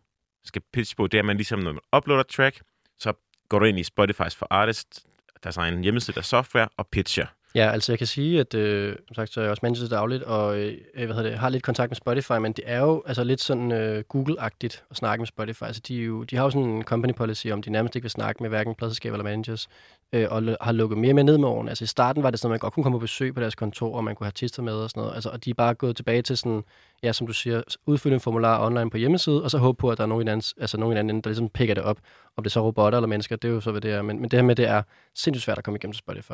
skal 0.45 0.63
pitche 0.73 0.97
på, 0.97 1.07
det 1.07 1.19
er, 1.19 1.23
at 1.23 1.25
man 1.25 1.37
ligesom, 1.37 1.59
når 1.59 1.73
man 1.73 1.81
uploader 1.97 2.23
track, 2.23 2.63
så 2.99 3.13
går 3.49 3.59
du 3.59 3.65
ind 3.65 3.79
i 3.79 3.83
Spotify's 3.83 4.37
for 4.37 4.47
Artist, 4.51 5.07
deres 5.43 5.57
egen 5.57 5.83
hjemmeside, 5.83 6.15
der 6.15 6.23
software, 6.23 6.69
og 6.77 6.87
pitcher. 6.87 7.27
Ja, 7.55 7.71
altså 7.71 7.93
jeg 7.93 7.99
kan 7.99 8.07
sige, 8.07 8.41
at 8.41 8.55
øh, 8.55 8.97
som 9.07 9.15
sagt, 9.15 9.33
så 9.33 9.41
er 9.41 9.45
jeg 9.45 9.51
også 9.51 9.61
manager 9.63 9.89
dagligt, 9.89 10.23
og 10.23 10.59
øh, 10.59 10.79
øh, 10.95 11.05
hvad 11.05 11.17
hedder 11.17 11.31
det, 11.31 11.39
har 11.39 11.49
lidt 11.49 11.63
kontakt 11.63 11.91
med 11.91 11.97
Spotify, 11.97 12.33
men 12.33 12.53
det 12.53 12.65
er 12.67 12.81
jo 12.81 13.03
altså 13.07 13.25
lidt 13.25 13.41
sådan 13.41 13.73
øh, 13.73 14.05
Google-agtigt 14.15 14.83
at 14.91 14.97
snakke 14.97 15.21
med 15.21 15.27
Spotify. 15.27 15.63
Altså 15.63 15.83
de, 15.89 16.01
er 16.01 16.05
jo, 16.05 16.23
de 16.25 16.37
har 16.37 16.45
jo 16.45 16.51
sådan 16.51 16.69
en 16.69 16.83
company 16.83 17.15
policy, 17.15 17.47
om 17.47 17.63
de 17.63 17.71
nærmest 17.71 17.97
ikke 17.97 18.05
vil 18.05 18.11
snakke 18.11 18.43
med 18.43 18.51
hverken 18.51 18.75
pladselskaber 18.75 19.17
eller 19.17 19.31
managers, 19.31 19.69
øh, 20.15 20.27
og 20.31 20.39
l- 20.39 20.57
har 20.61 20.73
lukket 20.73 20.99
mere 20.99 21.11
og 21.11 21.15
mere 21.15 21.25
ned 21.25 21.39
med 21.39 21.49
årene. 21.49 21.71
Altså 21.71 21.85
i 21.85 21.87
starten 21.87 22.23
var 22.23 22.31
det 22.31 22.41
sådan, 22.41 22.51
at 22.51 22.53
man 22.53 22.59
godt 22.59 22.75
kunne 22.75 22.85
komme 22.85 22.99
på 22.99 23.01
besøg 23.01 23.35
på 23.35 23.41
deres 23.41 23.55
kontor, 23.55 23.97
og 23.97 24.05
man 24.05 24.15
kunne 24.15 24.25
have 24.25 24.31
artister 24.31 24.63
med 24.63 24.73
og 24.73 24.91
sådan 24.91 25.01
noget. 25.01 25.15
Altså, 25.15 25.29
og 25.31 25.45
de 25.45 25.51
er 25.51 25.55
bare 25.55 25.75
gået 25.75 25.97
tilbage 25.97 26.23
til 26.23 26.37
sådan, 26.37 26.63
ja, 27.03 27.13
som 27.13 27.27
du 27.27 27.33
siger, 27.33 27.63
udfylde 27.87 28.15
en 28.15 28.21
formular 28.21 28.67
online 28.67 28.91
på 28.91 28.97
hjemmeside, 28.97 29.43
og 29.43 29.51
så 29.51 29.59
håbe 29.59 29.77
på, 29.77 29.91
at 29.91 29.99
der 29.99 30.05
er 30.05 30.09
nogen 30.09 30.29
anden, 30.29 30.55
altså 30.61 30.77
nogen 30.77 30.97
anden, 30.97 31.21
der 31.21 31.31
ligesom 31.31 31.49
picker 31.49 31.75
det 31.75 31.85
op. 31.85 31.99
Om 32.37 32.45
det 32.45 32.51
er 32.51 32.53
så 32.53 32.61
robotter 32.61 32.99
eller 32.99 33.09
mennesker, 33.09 33.37
det 33.37 33.49
er 33.49 33.53
jo 33.53 33.61
så, 33.61 33.71
hvad 33.71 33.81
det 33.81 33.91
er. 33.93 34.03
Men, 34.03 34.21
men 34.21 34.31
det 34.31 34.37
her 34.37 34.45
med, 34.45 34.57
det 34.57 34.69
er 34.69 34.83
sindssygt 35.15 35.45
svært 35.45 35.59
at 35.59 35.65
komme 35.65 35.79
igennem 35.79 35.93
til 35.93 35.99
Spotify. 35.99 36.33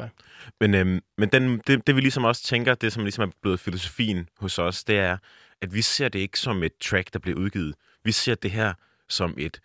Men, 0.60 0.74
øhm, 0.74 1.00
men 1.18 1.28
den, 1.28 1.60
det, 1.66 1.86
det, 1.86 1.96
vi 1.96 2.00
ligesom 2.00 2.24
også 2.24 2.42
tænker, 2.42 2.74
det 2.74 2.92
som 2.92 3.02
ligesom 3.02 3.22
er 3.28 3.32
blevet 3.42 3.60
filosofien 3.60 4.28
hos 4.38 4.58
os, 4.58 4.84
det 4.84 4.98
er, 4.98 5.16
at 5.62 5.74
vi 5.74 5.82
ser 5.82 6.08
det 6.08 6.18
ikke 6.18 6.38
som 6.38 6.62
et 6.62 6.72
track, 6.80 7.12
der 7.12 7.18
bliver 7.18 7.38
udgivet. 7.38 7.74
Vi 8.04 8.12
ser 8.12 8.34
det 8.34 8.50
her 8.50 8.72
som 9.08 9.34
et, 9.38 9.60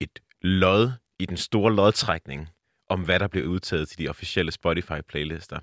et 0.00 0.18
lod 0.42 0.92
i 1.18 1.26
den 1.26 1.36
store 1.36 1.74
lodtrækning 1.74 2.48
om, 2.90 3.00
hvad 3.00 3.18
der 3.18 3.28
bliver 3.28 3.46
udtaget 3.46 3.88
til 3.88 3.98
de 3.98 4.08
officielle 4.08 4.52
Spotify-playlister. 4.52 5.58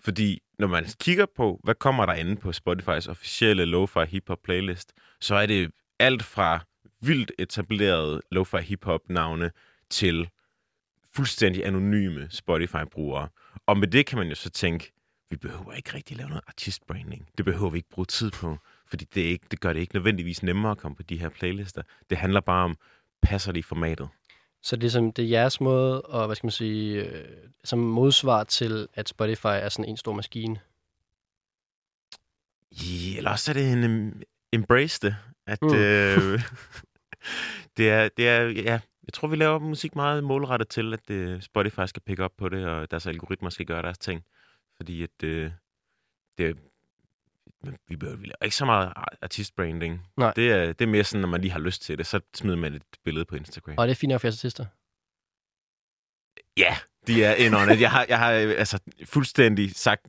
Fordi 0.00 0.40
når 0.58 0.66
man 0.66 0.86
kigger 1.00 1.26
på, 1.36 1.60
hvad 1.64 1.74
kommer 1.74 2.06
der 2.06 2.14
inde 2.14 2.36
på 2.36 2.52
Spotifys 2.52 3.06
officielle 3.08 3.64
lo-fi 3.64 4.04
hip-hop 4.04 4.38
playlist, 4.44 4.92
så 5.20 5.34
er 5.34 5.46
det 5.46 5.70
alt 5.98 6.22
fra 6.22 6.64
vildt 7.00 7.32
etablerede 7.38 8.22
lo-fi 8.32 8.60
hip-hop 8.60 9.00
navne 9.08 9.50
til 9.90 10.28
fuldstændig 11.14 11.66
anonyme 11.66 12.28
Spotify-brugere. 12.30 13.28
Og 13.66 13.78
med 13.78 13.88
det 13.88 14.06
kan 14.06 14.18
man 14.18 14.28
jo 14.28 14.34
så 14.34 14.50
tænke, 14.50 14.92
vi 15.30 15.36
behøver 15.36 15.72
ikke 15.72 15.94
rigtig 15.94 16.16
lave 16.16 16.28
noget 16.28 16.44
artistbranding. 16.46 17.28
Det 17.38 17.44
behøver 17.44 17.70
vi 17.70 17.78
ikke 17.78 17.90
bruge 17.90 18.06
tid 18.06 18.30
på, 18.30 18.58
fordi 18.86 19.04
det, 19.14 19.26
er 19.26 19.28
ikke, 19.28 19.46
det 19.50 19.60
gør 19.60 19.72
det 19.72 19.80
ikke 19.80 19.94
nødvendigvis 19.94 20.42
nemmere 20.42 20.72
at 20.72 20.78
komme 20.78 20.96
på 20.96 21.02
de 21.02 21.16
her 21.16 21.28
playlister. 21.28 21.82
Det 22.10 22.18
handler 22.18 22.40
bare 22.40 22.64
om, 22.64 22.76
passer 23.22 23.52
det 23.52 23.58
i 23.58 23.62
formatet? 23.62 24.08
Så 24.62 24.76
det 24.76 24.80
er, 24.80 24.84
ligesom, 24.84 25.12
det 25.12 25.24
er 25.24 25.28
jeres 25.28 25.60
måde, 25.60 26.02
og 26.02 26.26
hvad 26.26 26.36
skal 26.36 26.46
man 26.46 26.52
sige, 26.52 27.04
øh, 27.04 27.48
som 27.64 27.78
modsvar 27.78 28.44
til, 28.44 28.88
at 28.94 29.08
Spotify 29.08 29.46
er 29.46 29.68
sådan 29.68 29.90
en 29.90 29.96
stor 29.96 30.12
maskine. 30.12 30.60
Ja, 32.72 33.16
eller 33.16 33.30
også 33.30 33.50
er 33.50 33.52
det 33.52 33.72
en 33.72 33.84
em- 33.84 34.22
embrace 34.52 35.00
det. 35.02 35.16
At, 35.46 35.62
mm. 35.62 35.74
øh, 35.74 36.40
det, 37.76 37.90
er, 37.90 38.08
det 38.08 38.28
er, 38.28 38.42
ja, 38.42 38.80
jeg 39.08 39.12
tror, 39.12 39.28
vi 39.28 39.36
laver 39.36 39.58
musik 39.58 39.96
meget 39.96 40.24
målrettet 40.24 40.68
til, 40.68 40.92
at 40.92 41.10
øh, 41.10 41.42
Spotify 41.42 41.80
skal 41.86 42.02
pick 42.02 42.20
op 42.20 42.32
på 42.36 42.48
det, 42.48 42.66
og 42.66 42.90
deres 42.90 43.06
algoritmer 43.06 43.50
skal 43.50 43.66
gøre 43.66 43.82
deres 43.82 43.98
ting. 43.98 44.24
Fordi 44.76 45.02
at 45.02 45.22
øh, 45.24 45.50
det, 46.38 46.56
vi, 47.88 47.96
behøver, 47.96 48.18
vi 48.18 48.26
laver 48.26 48.44
ikke 48.44 48.56
så 48.56 48.64
meget 48.64 48.92
artistbranding. 49.22 50.06
Nej. 50.16 50.32
Det 50.36 50.52
er, 50.52 50.66
det 50.66 50.80
er 50.80 50.88
mere 50.88 51.04
sådan, 51.04 51.20
når 51.20 51.28
man 51.28 51.40
lige 51.40 51.50
har 51.50 51.58
lyst 51.58 51.82
til 51.82 51.98
det, 51.98 52.06
så 52.06 52.20
smider 52.34 52.56
man 52.56 52.74
et 52.74 52.82
billede 53.04 53.24
på 53.24 53.36
Instagram. 53.36 53.74
Og 53.78 53.86
det 53.86 53.90
er 53.90 53.96
fint 53.96 54.10
nok 54.10 54.20
for 54.20 54.28
artister. 54.28 54.66
Ja, 56.56 56.76
de 57.06 57.24
er 57.24 57.34
indåndet. 57.34 57.80
Jeg 57.80 57.90
har, 57.90 58.06
jeg 58.08 58.18
har 58.18 58.30
altså 58.30 58.78
fuldstændig 59.04 59.74
sagt 59.74 60.06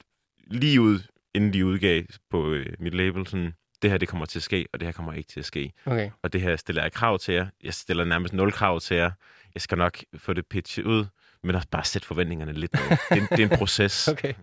lige 0.48 0.82
ud, 0.82 1.00
inden 1.34 1.54
de 1.54 1.66
udgav 1.66 2.04
på 2.30 2.52
øh, 2.52 2.66
mit 2.80 2.94
label, 2.94 3.28
sådan, 3.28 3.54
det 3.82 3.90
her 3.90 3.98
det 3.98 4.08
kommer 4.08 4.26
til 4.26 4.40
at 4.40 4.44
ske, 4.44 4.68
og 4.74 4.80
det 4.80 4.88
her 4.88 4.94
kommer 4.94 5.14
ikke 5.14 5.28
til 5.28 5.40
at 5.40 5.46
ske. 5.46 5.72
Okay. 5.86 6.12
Og 6.24 6.34
det 6.34 6.42
her 6.42 6.56
stiller 6.56 6.82
jeg 6.82 6.92
krav 6.92 7.20
til 7.20 7.34
jer. 7.34 7.48
Jeg 7.64 7.74
stiller 7.74 8.06
nærmest 8.06 8.34
nul 8.34 8.52
krav 8.52 8.80
til 8.80 8.98
jer. 8.98 9.12
Jeg 9.54 9.62
skal 9.62 9.78
nok 9.78 9.98
få 10.18 10.34
det 10.34 10.48
pitchet 10.48 10.86
ud, 10.86 11.06
men 11.44 11.56
også 11.56 11.68
bare 11.68 11.84
sætte 11.84 12.08
forventningerne 12.08 12.54
lidt 12.54 12.74
ned. 12.74 12.82
Det 13.10 13.24
er, 13.32 13.36
det 13.36 13.40
er 13.44 13.52
en 13.52 13.58
proces. 13.58 14.08
Okay. 14.14 14.34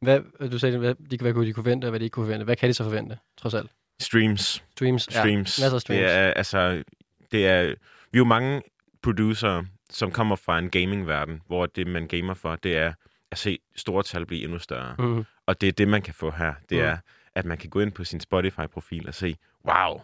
Hvad, 0.00 0.20
du 0.50 0.58
sagde, 0.58 0.78
hvad, 0.78 0.94
de, 0.94 1.16
hvad 1.16 1.34
de 1.34 1.34
kunne 1.34 1.54
forvente, 1.54 1.86
og 1.86 1.90
hvad 1.90 2.00
de 2.00 2.04
ikke 2.04 2.14
kunne 2.14 2.26
forvente. 2.26 2.44
Hvad 2.44 2.56
kan 2.56 2.68
de 2.68 2.74
så 2.74 2.84
forvente, 2.84 3.18
trods 3.36 3.54
alt? 3.54 3.70
Streams. 4.00 4.64
Streams? 4.72 5.02
Streams. 5.02 5.58
Ja, 5.58 5.64
masser 5.64 5.74
af 5.74 5.80
streams. 5.80 6.00
Det 6.00 6.10
er, 6.10 6.30
altså, 6.30 6.82
det 7.32 7.46
er, 7.46 7.62
vi 7.62 7.70
er 7.70 8.18
jo 8.18 8.24
mange 8.24 8.62
producer, 9.02 9.64
som 9.90 10.10
kommer 10.12 10.36
fra 10.36 10.58
en 10.58 10.70
gaming-verden, 10.70 11.42
hvor 11.46 11.66
det, 11.66 11.86
man 11.86 12.08
gamer 12.08 12.34
for, 12.34 12.56
det 12.56 12.76
er 12.76 12.92
at 13.30 13.38
se 13.38 13.58
store 13.76 14.02
tal 14.02 14.26
blive 14.26 14.42
endnu 14.44 14.58
større. 14.58 14.94
Mm. 14.98 15.24
Og 15.46 15.60
det 15.60 15.68
er 15.68 15.72
det, 15.72 15.88
man 15.88 16.02
kan 16.02 16.14
få 16.14 16.30
her. 16.30 16.54
Det 16.70 16.78
Mm. 16.78 16.84
er, 16.84 16.96
at 17.34 17.44
man 17.44 17.58
kan 17.58 17.70
gå 17.70 17.80
ind 17.80 17.92
på 17.92 18.04
sin 18.04 18.20
Spotify-profil 18.20 19.08
og 19.08 19.14
se, 19.14 19.36
wow, 19.68 20.00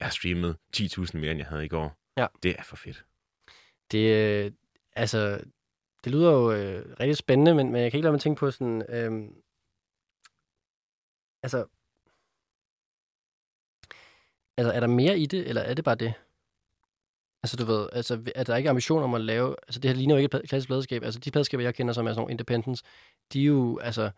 jeg 0.00 0.06
har 0.06 0.10
streamet 0.10 0.56
10.000 0.76 1.18
mere, 1.18 1.30
end 1.30 1.38
jeg 1.38 1.46
havde 1.46 1.64
i 1.64 1.68
går. 1.68 1.96
Ja. 2.16 2.26
Det 2.42 2.54
er 2.58 2.62
for 2.62 2.76
fedt. 2.76 3.04
Det, 3.92 4.10
øh, 4.44 4.50
altså, 4.96 5.40
det 6.04 6.12
lyder 6.12 6.32
jo 6.32 6.52
øh, 6.52 6.96
rigtig 7.00 7.16
spændende, 7.16 7.54
men, 7.54 7.72
men 7.72 7.82
jeg 7.82 7.90
kan 7.90 7.98
ikke 7.98 8.04
lade 8.04 8.12
mig 8.12 8.20
tænke 8.20 8.38
på 8.38 8.50
sådan, 8.50 8.82
øh, 8.88 9.30
altså, 11.42 11.66
altså, 14.56 14.72
er 14.72 14.80
der 14.80 14.86
mere 14.86 15.18
i 15.18 15.26
det, 15.26 15.48
eller 15.48 15.62
er 15.62 15.74
det 15.74 15.84
bare 15.84 15.94
det? 15.94 16.14
Altså, 17.42 17.56
du 17.56 17.64
ved, 17.64 17.88
altså, 17.92 18.32
er 18.34 18.44
der 18.44 18.56
ikke 18.56 18.70
ambition 18.70 19.02
om 19.02 19.14
at 19.14 19.20
lave, 19.20 19.56
altså, 19.68 19.80
det 19.80 19.90
her 19.90 19.96
ligner 19.96 20.14
jo 20.14 20.22
ikke 20.22 20.36
et 20.36 20.48
klassisk 20.48 20.68
pladeskab, 20.68 21.02
altså, 21.02 21.20
de 21.20 21.30
pladeskaber, 21.30 21.62
jeg 21.62 21.74
kender, 21.74 21.94
som 21.94 22.06
er 22.06 22.10
sådan 22.10 22.20
nogle 22.20 22.30
independence, 22.30 22.84
de 23.32 23.40
er 23.40 23.46
jo, 23.46 23.78
altså, 23.78 24.10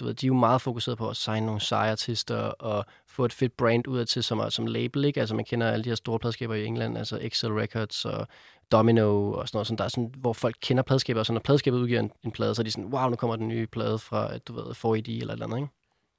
du 0.00 0.04
ved, 0.04 0.14
de 0.14 0.26
er 0.26 0.28
jo 0.28 0.34
meget 0.34 0.60
fokuseret 0.60 0.98
på 0.98 1.08
at 1.08 1.16
signe 1.16 1.46
nogle 1.46 1.60
seje 1.60 1.90
artister 1.90 2.36
og 2.36 2.86
få 3.08 3.24
et 3.24 3.32
fedt 3.32 3.56
brand 3.56 3.88
ud 3.88 3.98
af 3.98 4.06
til 4.06 4.24
som, 4.24 4.50
som 4.50 4.66
label, 4.66 5.04
ikke? 5.04 5.20
Altså, 5.20 5.34
man 5.34 5.44
kender 5.44 5.70
alle 5.70 5.84
de 5.84 5.88
her 5.88 5.94
store 5.94 6.18
pladskaber 6.18 6.54
i 6.54 6.64
England, 6.64 6.98
altså 6.98 7.18
Excel 7.20 7.52
Records 7.52 8.04
og 8.04 8.28
Domino 8.72 9.32
og 9.32 9.48
sådan 9.48 9.56
noget, 9.56 9.66
sådan, 9.66 9.78
der 9.78 9.84
er 9.84 9.88
sådan, 9.88 10.14
hvor 10.16 10.32
folk 10.32 10.56
kender 10.62 10.82
pladskaber, 10.82 11.20
og 11.20 11.26
så 11.26 11.32
når 11.32 11.40
pladskabet 11.40 11.78
udgiver 11.78 12.00
en, 12.00 12.10
en 12.24 12.32
plade, 12.32 12.54
så 12.54 12.62
er 12.62 12.64
de 12.64 12.70
sådan, 12.70 12.84
wow, 12.84 13.08
nu 13.08 13.16
kommer 13.16 13.36
den 13.36 13.48
nye 13.48 13.66
plade 13.66 13.98
fra, 13.98 14.38
du 14.38 14.52
ved, 14.52 14.62
4AD 14.62 14.86
eller 14.86 15.04
et 15.04 15.32
eller 15.32 15.46
andet, 15.46 15.58
ikke? 15.58 15.68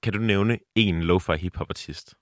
Kan 0.03 0.13
du 0.13 0.19
nævne 0.19 0.59
en 0.75 1.03
lo-fi 1.03 1.35
hip-hop 1.35 1.69
artist? 1.69 2.13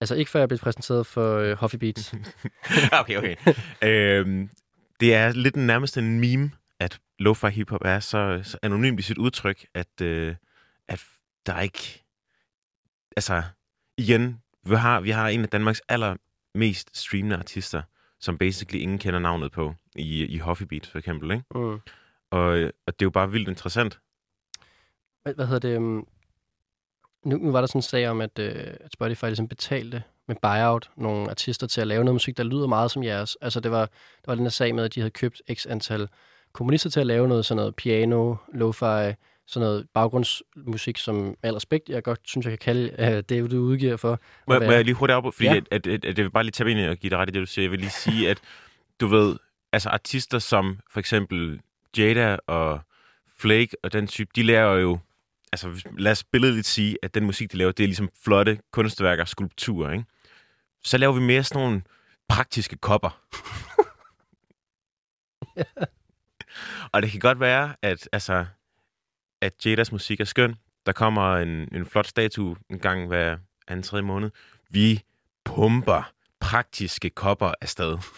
Altså 0.00 0.14
ikke 0.14 0.30
før 0.30 0.40
jeg 0.40 0.48
blev 0.48 0.58
præsenteret 0.58 1.06
for 1.06 1.50
uh, 1.50 1.58
Huffy 1.58 1.76
Beats. 1.76 2.14
okay, 3.00 3.16
okay. 3.16 3.36
øhm, 3.82 4.50
det 5.00 5.14
er 5.14 5.32
lidt 5.32 5.56
nærmest 5.56 5.96
en 5.96 6.20
meme, 6.20 6.50
at 6.80 7.00
lo-fi 7.18 7.48
hiphop 7.48 7.80
er 7.84 8.00
så, 8.00 8.40
så 8.42 8.58
anonymt 8.62 9.00
i 9.00 9.02
sit 9.02 9.18
udtryk, 9.18 9.66
at, 9.74 10.00
øh, 10.02 10.34
at 10.88 11.04
der 11.46 11.52
er 11.52 11.60
ikke... 11.60 12.04
Altså, 13.16 13.42
igen, 13.96 14.42
vi 14.66 14.74
har, 14.74 15.00
vi 15.00 15.10
har 15.10 15.28
en 15.28 15.42
af 15.42 15.48
Danmarks 15.48 15.82
allermest 15.88 16.96
streamende 16.96 17.36
artister, 17.36 17.82
som 18.20 18.38
basically 18.38 18.82
ingen 18.82 18.98
kender 18.98 19.18
navnet 19.20 19.52
på, 19.52 19.74
i, 19.96 20.24
i 20.24 20.38
Huffy 20.38 20.62
Beats 20.62 20.88
for 20.90 20.98
eksempel, 20.98 21.30
ikke? 21.30 21.44
mm. 21.54 21.80
Og, 22.30 22.48
og 22.86 22.92
det 22.92 23.02
er 23.02 23.06
jo 23.06 23.10
bare 23.10 23.30
vildt 23.30 23.48
interessant. 23.48 24.00
hvad, 25.22 25.34
hvad 25.34 25.46
hedder 25.46 25.68
det? 25.68 25.76
um, 25.76 26.06
Nu, 27.24 27.36
nu 27.36 27.52
var 27.52 27.60
der 27.60 27.66
sådan 27.66 27.78
en 27.78 27.82
sag 27.82 28.08
om, 28.08 28.20
at, 28.20 28.38
øh, 28.38 28.74
at 28.80 28.92
Spotify 28.92 29.24
ligesom 29.24 29.48
betalte 29.48 30.02
med 30.28 30.36
buyout 30.42 30.90
nogle 30.96 31.30
artister 31.30 31.66
til 31.66 31.80
at 31.80 31.86
lave 31.86 32.04
noget 32.04 32.14
musik, 32.14 32.36
der 32.36 32.44
lyder 32.44 32.66
meget 32.66 32.90
som 32.90 33.04
jeres. 33.04 33.36
Altså 33.40 33.60
det 33.60 33.70
var, 33.70 33.86
der 33.86 34.26
var 34.26 34.34
den 34.34 34.44
her 34.44 34.50
sag 34.50 34.74
med, 34.74 34.84
at 34.84 34.94
de 34.94 35.00
havde 35.00 35.10
købt 35.10 35.42
x 35.54 35.66
antal 35.66 36.08
kommunister 36.52 36.90
til 36.90 37.00
at 37.00 37.06
lave 37.06 37.28
noget 37.28 37.44
sådan 37.44 37.56
noget 37.56 37.76
piano, 37.76 38.34
lo-fi, 38.54 39.14
sådan 39.48 39.64
noget 39.66 39.86
baggrundsmusik, 39.94 40.98
som 40.98 41.34
al 41.42 41.54
respekt, 41.54 41.88
jeg 41.88 42.02
godt 42.02 42.20
synes, 42.24 42.44
jeg 42.46 42.50
kan 42.50 42.58
kalde 42.58 42.94
øh, 42.98 43.22
det, 43.28 43.50
du 43.50 43.56
udgiver 43.56 43.96
for. 43.96 44.20
Må, 44.48 44.54
at 44.54 44.60
må 44.62 44.66
være- 44.66 44.76
jeg 44.76 44.84
lige 44.84 44.94
hurtigt 44.94 45.16
op, 45.16 45.24
fordi 45.34 45.44
Ja. 45.44 45.54
ja. 45.54 45.60
at, 45.70 45.86
at, 45.86 46.04
at, 46.04 46.18
jeg 46.18 46.24
vil 46.24 46.30
bare 46.30 46.42
lige 46.44 46.52
tage 46.52 46.70
ind 46.70 46.80
og 46.90 46.96
give 46.96 47.10
dig 47.10 47.18
ret 47.18 47.28
i 47.28 47.32
det, 47.32 47.40
du 47.40 47.46
siger. 47.46 47.62
Jeg 47.64 47.70
vil 47.70 47.78
lige 47.80 47.90
sige, 47.90 48.30
at 48.30 48.40
du 49.00 49.06
ved, 49.06 49.36
altså 49.72 49.88
artister 49.88 50.38
som 50.38 50.78
for 50.90 51.00
eksempel 51.00 51.60
Jada 51.98 52.36
og 52.46 52.80
Flake 53.38 53.76
og 53.82 53.92
den 53.92 54.06
type, 54.06 54.30
de 54.36 54.42
laver 54.42 54.74
jo, 54.74 54.98
altså 55.52 55.90
lad 55.98 56.12
os 56.12 56.24
billedligt 56.24 56.66
sige, 56.66 56.96
at 57.02 57.14
den 57.14 57.24
musik, 57.24 57.52
de 57.52 57.56
laver, 57.56 57.72
det 57.72 57.82
er 57.84 57.88
ligesom 57.88 58.08
flotte 58.24 58.58
kunstværker, 58.72 59.24
skulpturer, 59.24 59.92
ikke? 59.92 60.04
Så 60.84 60.98
laver 60.98 61.12
vi 61.12 61.20
mere 61.20 61.44
sådan 61.44 61.62
nogle 61.62 61.82
praktiske 62.28 62.76
kopper. 62.76 63.20
og 66.92 67.02
det 67.02 67.10
kan 67.10 67.20
godt 67.20 67.40
være, 67.40 67.74
at, 67.82 68.08
altså, 68.12 68.46
at 69.40 69.66
Jadas 69.66 69.92
musik 69.92 70.20
er 70.20 70.24
skøn. 70.24 70.54
Der 70.86 70.92
kommer 70.92 71.36
en, 71.36 71.74
en 71.74 71.86
flot 71.86 72.06
statue 72.06 72.56
en 72.70 72.78
gang 72.78 73.06
hver 73.06 73.36
anden 73.68 73.82
tredje 73.82 74.02
måned. 74.02 74.30
Vi 74.70 75.02
pumper 75.44 76.12
praktiske 76.40 77.10
kopper 77.10 77.52
afsted. 77.60 77.98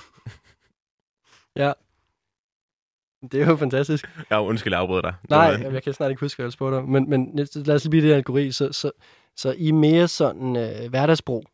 Det 3.33 3.43
er 3.43 3.47
jo 3.47 3.57
fantastisk. 3.57 4.11
Jeg 4.31 4.39
undskyld, 4.41 4.73
jeg 4.73 4.81
afbryder 4.81 5.03
dig. 5.03 5.15
Nej, 5.31 5.47
jamen, 5.51 5.75
jeg 5.75 5.83
kan 5.83 5.93
snart 5.93 6.11
ikke 6.11 6.21
huske, 6.21 6.39
hvad 6.39 6.47
jeg 6.47 6.53
spurgte 6.53 6.77
om. 6.77 6.89
Men, 6.89 7.11
men 7.11 7.37
lad 7.55 7.75
os 7.75 7.85
lige 7.85 7.91
blive 7.91 8.09
det 8.09 8.15
algori. 8.15 8.53
Så, 8.53 8.73
så, 8.73 8.91
så 9.37 9.55
I 9.59 9.69
er 9.69 9.73
mere 9.73 10.09
sådan 10.09 10.57
øh, 10.57 10.91
hverdagsbrug. 10.91 11.45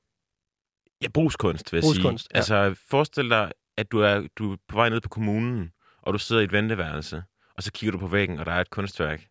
Ja, 1.03 1.09
brugskunst, 1.09 1.73
vil 1.73 1.79
jeg 1.79 1.83
Brugskunst, 1.83 2.25
sige. 2.25 2.31
ja. 2.35 2.39
Altså, 2.39 2.83
forestil 2.91 3.31
dig, 3.31 3.53
at 3.77 3.93
du 3.93 4.01
er, 4.01 4.27
du 4.37 4.53
er 4.53 4.57
på 4.69 4.77
vej 4.77 4.89
ned 4.89 5.01
på 5.01 5.09
kommunen, 5.09 5.73
og 6.03 6.13
du 6.13 6.19
sidder 6.19 6.43
i 6.43 6.45
et 6.45 6.53
venteværelse, 6.53 7.23
og 7.57 7.63
så 7.63 7.73
kigger 7.73 7.93
du 7.93 7.99
på 7.99 8.07
væggen, 8.07 8.39
og 8.39 8.47
der 8.47 8.53
er 8.53 8.61
et 8.61 8.71
kunstværk. 8.71 9.27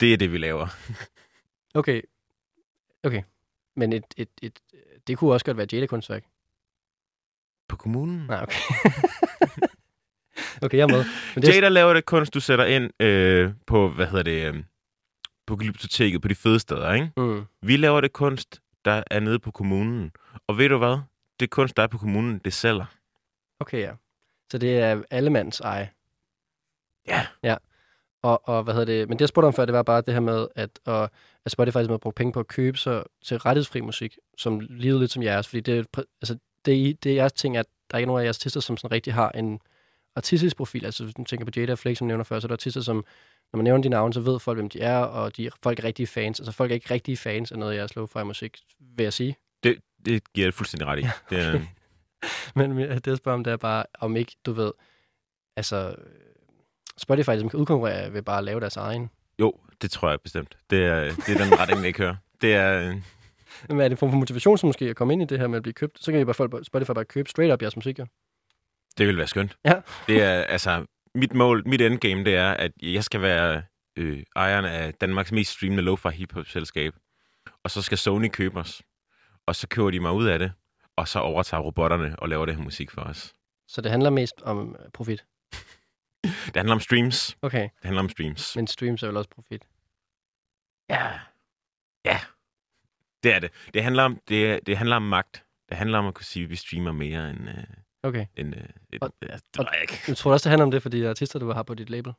Det 0.00 0.12
er 0.12 0.16
det, 0.16 0.32
vi 0.32 0.38
laver. 0.38 0.66
Okay. 1.74 2.02
Okay. 3.02 3.22
Men 3.76 3.92
et, 3.92 4.04
et, 4.16 4.28
et, 4.42 4.58
det 5.06 5.18
kunne 5.18 5.32
også 5.32 5.46
godt 5.46 5.56
være 5.56 5.64
et 5.64 5.72
Jada-kunstværk. 5.72 6.24
På 7.68 7.76
kommunen? 7.76 8.26
Nej, 8.26 8.42
okay. 8.42 8.60
okay, 10.64 10.78
jeg 10.78 10.82
er 10.82 10.88
med. 10.88 11.04
Men 11.34 11.42
det 11.42 11.50
er, 11.50 11.54
Jada 11.54 11.68
laver 11.68 11.94
det 11.94 12.06
kunst, 12.06 12.34
du 12.34 12.40
sætter 12.40 12.64
ind 12.64 13.02
øh, 13.02 13.52
på, 13.66 13.88
hvad 13.88 14.06
hedder 14.06 14.22
det, 14.22 14.54
øh, 14.54 14.64
på 15.46 15.56
biblioteket, 15.56 16.22
på 16.22 16.28
de 16.28 16.34
fede 16.34 16.58
steder, 16.60 16.92
ikke? 16.92 17.10
mm, 17.16 17.44
Vi 17.62 17.76
laver 17.76 18.00
det 18.00 18.12
kunst, 18.12 18.60
der 18.84 19.02
er 19.10 19.20
nede 19.20 19.38
på 19.38 19.50
kommunen. 19.50 20.12
Og 20.46 20.58
ved 20.58 20.68
du 20.68 20.78
hvad? 20.78 20.98
Det 21.40 21.50
kunst, 21.50 21.76
der 21.76 21.82
er 21.82 21.86
på 21.86 21.98
kommunen, 21.98 22.38
det 22.38 22.52
sælger. 22.52 22.84
okay, 23.60 23.78
ja. 23.80 23.92
Så 24.52 24.58
det 24.58 24.78
er 24.78 25.02
allemands 25.10 25.60
eje. 25.60 25.90
Ja. 27.08 27.26
Ja. 27.42 27.56
Og, 28.26 28.48
og 28.48 28.62
hvad 28.62 28.74
hedder 28.74 28.92
det? 28.94 29.08
Men 29.08 29.18
det, 29.18 29.20
jeg 29.20 29.28
spurgte 29.28 29.46
om 29.46 29.52
før, 29.52 29.64
det 29.64 29.74
var 29.74 29.82
bare 29.82 30.00
det 30.00 30.14
her 30.14 30.20
med, 30.20 30.46
at, 30.54 30.70
og, 30.84 31.10
at 31.44 31.52
Spotify 31.52 31.76
ligesom 31.76 31.92
har 31.92 31.98
brugt 31.98 32.16
penge 32.16 32.32
på 32.32 32.40
at 32.40 32.46
købe 32.46 32.78
sig 32.78 33.02
til 33.24 33.36
rettighedsfri 33.36 33.80
musik, 33.80 34.18
som 34.38 34.60
lyder 34.60 34.98
lidt 34.98 35.10
som 35.10 35.22
jeres. 35.22 35.48
Fordi 35.48 35.60
det, 35.60 35.86
altså, 35.96 36.38
det, 36.64 37.04
det 37.04 37.12
er 37.12 37.16
jeres 37.16 37.32
ting, 37.32 37.56
at 37.56 37.66
der 37.90 37.94
er 37.94 37.98
ikke 37.98 38.06
nogen 38.06 38.20
af 38.20 38.24
jeres 38.24 38.38
artister, 38.38 38.60
som 38.60 38.76
sådan 38.76 38.92
rigtig 38.92 39.14
har 39.14 39.30
en 39.30 39.60
artistisk 40.16 40.56
profil. 40.56 40.84
Altså, 40.84 41.04
hvis 41.04 41.14
du 41.14 41.24
tænker 41.24 41.44
på 41.46 41.52
Jada 41.56 41.74
Flake, 41.74 41.96
som 41.96 42.06
nævner 42.06 42.24
før, 42.24 42.40
så 42.40 42.46
er 42.46 42.48
der 42.48 42.54
artister, 42.54 42.80
som, 42.80 43.04
når 43.52 43.56
man 43.56 43.64
nævner 43.64 43.82
de 43.82 43.88
navne, 43.88 44.14
så 44.14 44.20
ved 44.20 44.38
folk, 44.38 44.56
hvem 44.58 44.68
de 44.68 44.80
er, 44.80 44.98
og 44.98 45.36
de, 45.36 45.50
folk 45.62 45.78
er 45.78 45.84
rigtige 45.84 46.06
fans. 46.06 46.40
Altså, 46.40 46.52
folk 46.52 46.70
er 46.70 46.74
ikke 46.74 46.94
rigtige 46.94 47.16
fans 47.16 47.52
af 47.52 47.58
noget 47.58 47.72
af 47.72 47.76
jeres 47.76 47.96
lo-fi 47.96 48.22
musik, 48.24 48.58
vil 48.80 49.04
jeg 49.04 49.12
sige. 49.12 49.36
Det, 49.62 49.78
det 50.06 50.32
giver 50.32 50.46
jeg 50.46 50.54
fuldstændig 50.54 50.86
ret 50.86 50.98
i. 50.98 51.06
Det 51.30 51.38
er, 51.38 51.60
Men 52.56 52.72
men 52.72 52.90
det, 52.90 53.06
jeg 53.06 53.16
spørger 53.16 53.38
om, 53.38 53.44
det 53.44 53.52
er 53.52 53.56
bare, 53.56 53.84
om 54.00 54.16
ikke, 54.16 54.36
du 54.46 54.52
ved, 54.52 54.72
altså, 55.56 55.94
Spotify 56.98 57.30
ligesom 57.30 57.48
kan 57.48 57.60
udkonkurrere 57.60 58.12
ved 58.12 58.22
bare 58.22 58.38
at 58.38 58.44
lave 58.44 58.60
deres 58.60 58.76
egen. 58.76 59.10
jo, 59.40 59.52
det 59.82 59.90
tror 59.90 60.08
jeg 60.10 60.20
bestemt. 60.20 60.58
Det 60.70 60.84
er, 60.84 61.00
det 61.00 61.28
er 61.28 61.44
den 61.44 61.58
retning, 61.60 61.82
vi 61.82 61.86
ikke 61.86 61.98
hører. 61.98 62.16
Det 62.40 62.54
er, 62.54 62.94
Men 63.68 63.80
er 63.80 63.84
det 63.84 63.90
en 63.90 63.96
form 63.96 64.10
for 64.10 64.16
motivation, 64.18 64.58
som 64.58 64.66
måske 64.66 64.84
at 64.84 64.96
komme 64.96 65.12
ind 65.12 65.22
i 65.22 65.24
det 65.24 65.38
her 65.38 65.46
med 65.46 65.56
at 65.56 65.62
blive 65.62 65.72
købt? 65.72 66.04
Så 66.04 66.12
kan 66.12 66.20
I 66.20 66.24
bare 66.24 66.34
folk, 66.34 66.66
Spotify 66.66 66.90
bare 66.90 67.04
købe 67.04 67.28
straight 67.28 67.52
up 67.52 67.62
jeres 67.62 67.76
musik, 67.76 67.98
jo. 67.98 68.06
det 68.98 69.06
vil 69.06 69.16
være 69.16 69.26
skønt. 69.26 69.56
Ja. 69.64 69.74
Det 70.06 70.22
er, 70.22 70.32
altså, 70.42 70.84
mit 71.14 71.34
mål, 71.34 71.62
mit 71.68 71.80
endgame, 71.80 72.24
det 72.24 72.34
er, 72.34 72.50
at 72.50 72.72
jeg 72.82 73.04
skal 73.04 73.20
være 73.20 73.62
øh, 73.96 74.22
ejeren 74.36 74.64
af 74.64 74.94
Danmarks 74.94 75.32
mest 75.32 75.50
streamende 75.52 75.82
lo-fi 75.82 76.08
hip-hop-selskab. 76.08 76.92
Og 77.64 77.70
så 77.70 77.82
skal 77.82 77.98
Sony 77.98 78.28
købe 78.28 78.58
os. 78.60 78.82
Og 79.46 79.56
så 79.56 79.68
køber 79.68 79.90
de 79.90 80.00
mig 80.00 80.12
ud 80.12 80.26
af 80.26 80.38
det. 80.38 80.52
Og 80.96 81.08
så 81.08 81.18
overtager 81.18 81.60
robotterne 81.60 82.14
og 82.18 82.28
laver 82.28 82.46
det 82.46 82.56
her 82.56 82.62
musik 82.62 82.90
for 82.90 83.00
os. 83.00 83.32
Så 83.68 83.80
det 83.80 83.90
handler 83.90 84.10
mest 84.10 84.42
om 84.42 84.76
øh, 84.80 84.90
profit. 84.94 85.24
Det 86.46 86.56
handler 86.56 86.74
om 86.74 86.80
streams. 86.80 87.36
Okay, 87.42 87.62
Det 87.62 87.70
handler 87.82 88.02
om 88.02 88.08
streams. 88.08 88.56
men 88.56 88.66
streams 88.66 89.02
er 89.02 89.06
vel 89.06 89.16
også 89.16 89.30
profit. 89.30 89.62
Ja. 90.90 91.10
Ja. 92.04 92.20
Det 93.22 93.34
er 93.34 93.38
det. 93.38 93.50
Det 93.74 93.82
handler 93.82 94.02
om, 94.02 94.20
det, 94.28 94.66
det 94.66 94.76
handler 94.76 94.96
om 94.96 95.02
magt. 95.02 95.44
Det 95.68 95.76
handler 95.76 95.98
om 95.98 96.06
at 96.06 96.14
kunne 96.14 96.24
sige, 96.24 96.44
at 96.44 96.50
vi 96.50 96.56
streamer 96.56 96.92
mere 96.92 97.30
end... 97.30 97.48
Øh, 97.48 97.64
Okay. 98.02 98.26
end 98.36 98.56
øh, 98.56 98.62
et, 98.92 99.02
Og- 99.02 99.14
ja, 99.22 99.26
det 99.26 99.58
ved 99.58 99.66
jeg 99.72 99.80
ikke. 99.82 100.00
Jeg 100.08 100.16
tror 100.16 100.32
også, 100.32 100.44
det 100.44 100.50
handler 100.50 100.64
om 100.64 100.70
det 100.70 100.82
for 100.82 100.88
de 100.88 101.08
artister, 101.08 101.38
du 101.38 101.52
har 101.52 101.62
på 101.62 101.74
dit 101.74 101.90
label. 101.90 102.12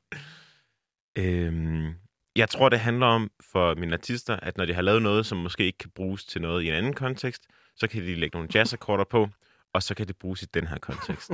Øhm, 1.17 1.95
jeg 2.35 2.49
tror, 2.49 2.69
det 2.69 2.79
handler 2.79 3.05
om 3.05 3.31
for 3.51 3.75
mine 3.75 3.93
artister, 3.93 4.35
at 4.35 4.57
når 4.57 4.65
de 4.65 4.73
har 4.73 4.81
lavet 4.81 5.01
noget, 5.01 5.25
som 5.25 5.37
måske 5.37 5.63
ikke 5.63 5.77
kan 5.77 5.89
bruges 5.95 6.25
til 6.25 6.41
noget 6.41 6.63
i 6.63 6.67
en 6.67 6.73
anden 6.73 6.93
kontekst, 6.93 7.43
så 7.75 7.87
kan 7.87 8.01
de 8.01 8.15
lægge 8.15 8.35
nogle 8.37 8.49
jazzakkorder 8.55 9.03
på, 9.03 9.29
og 9.73 9.83
så 9.83 9.95
kan 9.95 10.07
det 10.07 10.17
bruges 10.17 10.41
i 10.41 10.45
den 10.45 10.67
her 10.67 10.77
kontekst. 10.77 11.31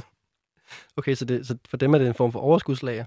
Okay, 0.97 1.15
så, 1.15 1.25
det, 1.25 1.47
så 1.47 1.57
for 1.69 1.77
dem 1.77 1.93
er 1.93 1.97
det 1.97 2.07
en 2.07 2.13
form 2.13 2.31
for 2.31 2.39
overskudslager. 2.39 3.05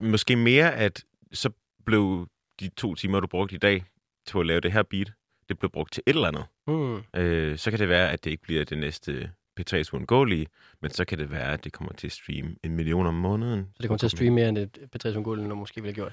måske 0.00 0.36
mere, 0.36 0.74
at 0.74 1.04
så 1.32 1.50
blev 1.84 2.28
de 2.60 2.68
to 2.68 2.94
timer, 2.94 3.20
du 3.20 3.26
brugte 3.26 3.54
i 3.54 3.58
dag 3.58 3.84
til 4.26 4.38
at 4.38 4.46
lave 4.46 4.60
det 4.60 4.72
her 4.72 4.82
beat, 4.82 5.12
det 5.48 5.58
blev 5.58 5.70
brugt 5.70 5.92
til 5.92 6.02
et 6.06 6.14
eller 6.14 6.28
andet. 6.28 6.44
Hmm. 6.66 7.20
Øh, 7.20 7.58
så 7.58 7.70
kan 7.70 7.80
det 7.80 7.88
være, 7.88 8.10
at 8.10 8.24
det 8.24 8.30
ikke 8.30 8.42
bliver 8.42 8.64
det 8.64 8.78
næste 8.78 9.30
P3's 9.60 9.90
uundgåelige, 9.92 10.46
men 10.80 10.90
så 10.90 11.04
kan 11.04 11.18
det 11.18 11.30
være, 11.30 11.52
at 11.52 11.64
det 11.64 11.72
kommer 11.72 11.92
til 11.92 12.06
at 12.06 12.12
streame 12.12 12.56
en 12.62 12.76
million 12.76 13.06
om 13.06 13.14
måneden. 13.14 13.68
Så 13.76 13.82
det 13.82 13.88
kommer 13.88 13.98
til 13.98 14.06
at 14.06 14.10
streame 14.10 14.34
mere, 14.34 14.48
end 14.48 14.56
det 14.56 14.90
Patrice 14.92 15.18
Ungulden 15.18 15.48
nu 15.48 15.54
måske 15.54 15.82
ville 15.82 15.88
have 15.88 15.94
gjort. 15.94 16.12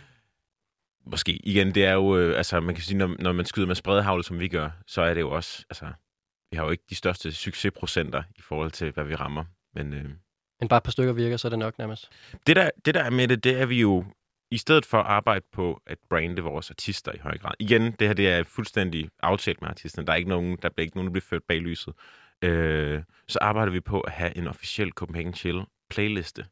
Måske. 1.06 1.32
Igen, 1.32 1.76
det 1.76 1.86
er 1.86 1.94
jo, 1.94 2.18
øh, 2.18 2.38
altså 2.38 2.60
man 2.60 2.76
kan 2.76 2.84
sige, 2.84 2.98
når, 2.98 3.16
når 3.20 3.32
man 3.32 3.46
skyder 3.46 3.68
med 3.68 3.76
spredhavl, 3.76 4.24
som 4.24 4.40
vi 4.40 4.48
gør, 4.48 4.70
så 4.88 5.02
er 5.02 5.14
det 5.14 5.22
jo 5.22 5.32
også, 5.32 5.66
altså, 5.70 5.86
vi 6.52 6.58
har 6.58 6.64
jo 6.64 6.72
ikke 6.72 6.84
de 6.90 6.96
største 6.96 7.32
succesprocenter 7.32 8.24
i 8.36 8.42
forhold 8.42 8.72
til, 8.72 8.92
hvad 8.92 9.04
vi 9.04 9.16
rammer. 9.16 9.46
Men 9.76 9.94
øh, 9.94 10.10
Men 10.60 10.68
bare 10.70 10.78
et 10.78 10.84
par 10.84 10.92
stykker 10.92 11.14
virker, 11.14 11.38
så 11.38 11.48
er 11.48 11.50
det 11.50 11.60
nok 11.60 11.78
nærmest. 11.78 12.10
det, 12.48 12.56
der, 12.56 12.70
det 12.86 12.94
der 12.94 13.04
er 13.04 13.10
med 13.10 13.28
det, 13.28 13.44
det 13.44 13.62
er 13.62 13.66
vi 13.66 13.82
jo, 13.82 14.06
i 14.52 14.58
stedet 14.58 14.86
for 14.86 14.98
at 15.00 15.06
arbejde 15.06 15.46
på 15.52 15.82
at 15.88 15.98
brande 16.10 16.42
vores 16.42 16.70
artister 16.70 17.12
i 17.12 17.18
høj 17.18 17.38
grad. 17.38 17.52
Igen, 17.60 17.92
det 17.92 18.08
her 18.08 18.14
det 18.14 18.30
er 18.30 18.44
fuldstændig 18.44 19.10
aftalt 19.20 19.62
med 19.62 19.70
artisterne. 19.70 20.06
Der 20.08 20.14
er 20.14 20.18
ikke 20.18 20.30
nogen, 20.30 20.58
der 20.62 20.70
bliver 20.70 20.84
ikke 20.86 20.98
nogen, 20.98 21.08
der 21.08 21.12
bliver 21.12 21.26
ført 21.30 21.44
bag 21.48 21.58
lyset. 21.60 21.94
Øh, 22.42 23.04
så 23.28 23.40
arbejder 23.42 23.72
vi 23.72 23.80
på 23.80 24.02
at 24.02 24.12
have 24.12 24.38
en 24.38 24.48
officiel 24.48 24.92
Copenhagen 24.92 25.34
Chill 25.34 25.64
playliste, 25.90 26.46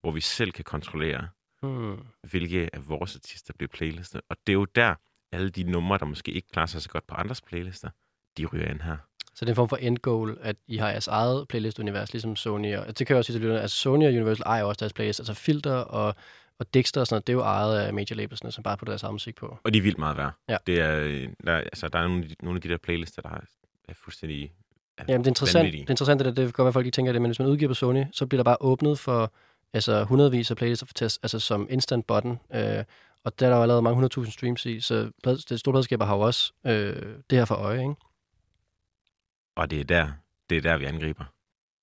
hvor 0.00 0.10
vi 0.10 0.20
selv 0.20 0.52
kan 0.52 0.64
kontrollere, 0.64 1.28
Hmm. 1.62 1.98
hvilke 2.30 2.70
af 2.72 2.88
vores 2.88 3.16
artister 3.16 3.54
bliver 3.58 3.68
playlistet. 3.68 4.20
Og 4.28 4.36
det 4.46 4.52
er 4.52 4.54
jo 4.54 4.64
der, 4.64 4.94
alle 5.32 5.50
de 5.50 5.62
numre, 5.62 5.98
der 5.98 6.04
måske 6.04 6.32
ikke 6.32 6.48
klarer 6.48 6.66
sig 6.66 6.82
så 6.82 6.88
godt 6.88 7.06
på 7.06 7.14
andres 7.14 7.40
playlister, 7.42 7.90
de 8.38 8.44
ryger 8.46 8.70
ind 8.70 8.80
her. 8.80 8.96
Så 9.38 9.44
det 9.44 9.48
er 9.48 9.52
en 9.52 9.56
form 9.56 9.68
for 9.68 9.76
end 9.76 9.98
goal, 9.98 10.38
at 10.42 10.56
I 10.66 10.76
har 10.76 10.88
jeres 10.88 11.06
eget 11.08 11.48
playlist-univers, 11.48 12.12
ligesom 12.12 12.36
Sony. 12.36 12.76
Og 12.76 12.98
det 12.98 13.06
kan 13.06 13.14
jeg 13.14 13.18
også 13.18 13.26
sige 13.26 13.34
til 13.34 13.40
lytterne, 13.40 13.60
altså 13.62 13.76
Sony 13.76 14.04
og 14.04 14.08
Universal 14.12 14.42
ejer 14.46 14.62
også 14.64 14.78
deres 14.80 14.92
playlist. 14.92 15.20
Altså 15.20 15.34
Filter 15.34 15.74
og, 15.74 16.14
og 16.58 16.74
Dexter 16.74 17.00
og 17.00 17.06
sådan 17.06 17.14
noget, 17.14 17.26
det 17.26 17.32
er 17.32 17.36
jo 17.36 17.42
ejet 17.42 17.78
af 17.80 17.94
major 17.94 18.14
labelsene, 18.16 18.52
som 18.52 18.62
bare 18.62 18.76
putter 18.76 18.92
deres 18.92 19.02
egen 19.02 19.14
musik 19.14 19.36
på. 19.36 19.58
Og 19.64 19.72
de 19.72 19.78
er 19.78 19.82
vildt 19.82 19.98
meget 19.98 20.16
værd. 20.16 20.32
Ja. 20.48 20.56
Det 20.66 20.80
er, 20.80 21.26
der, 21.46 21.56
altså, 21.56 21.88
der 21.88 21.98
er 21.98 22.02
nogle, 22.08 22.22
af 22.22 22.28
de- 22.28 22.34
nogle 22.42 22.56
af 22.56 22.60
de 22.62 22.68
der 22.68 22.76
playlister, 22.76 23.22
der 23.22 23.28
er, 23.88 23.92
fuldstændig 23.94 24.52
er 24.98 25.04
Jamen, 25.08 25.20
det 25.20 25.26
er 25.26 25.30
interessant, 25.30 25.62
vanvittige. 25.62 25.82
det 25.82 25.88
er 25.88 25.92
interessant 25.92 26.18
det, 26.18 26.24
der, 26.24 26.30
det 26.32 26.44
kan 26.44 26.52
godt 26.52 26.64
være, 26.64 26.68
at 26.68 26.74
folk 26.74 26.86
ikke 26.86 26.96
tænker 26.96 27.12
det, 27.12 27.22
men 27.22 27.28
hvis 27.28 27.38
man 27.38 27.48
udgiver 27.48 27.68
på 27.68 27.74
Sony, 27.74 28.04
så 28.12 28.26
bliver 28.26 28.38
der 28.38 28.44
bare 28.44 28.56
åbnet 28.60 28.98
for 28.98 29.32
altså, 29.72 30.04
hundredvis 30.04 30.50
af 30.50 30.56
playlister 30.56 30.86
for 30.86 30.94
test, 30.94 31.18
altså 31.22 31.38
som 31.38 31.66
instant 31.70 32.06
button. 32.06 32.38
Øh, 32.54 32.84
og 33.24 33.40
der 33.40 33.46
er 33.46 33.50
der 33.50 33.56
jo 33.56 33.62
allerede 33.62 33.82
mange 33.82 33.94
hundredtusind 33.94 34.32
streams 34.32 34.66
i, 34.66 34.80
så 34.80 35.10
det 35.24 35.60
store 35.60 35.72
pladskaber 35.72 36.04
har 36.04 36.14
jo 36.16 36.20
også 36.20 36.52
øh, 36.66 36.96
det 37.30 37.38
her 37.38 37.44
for 37.44 37.54
øje, 37.54 37.80
ikke? 37.82 37.94
Og 39.56 39.70
det 39.70 39.80
er 39.80 39.84
der, 39.84 40.08
det 40.50 40.58
er 40.58 40.62
der, 40.62 40.76
vi 40.76 40.84
angriber. 40.84 41.24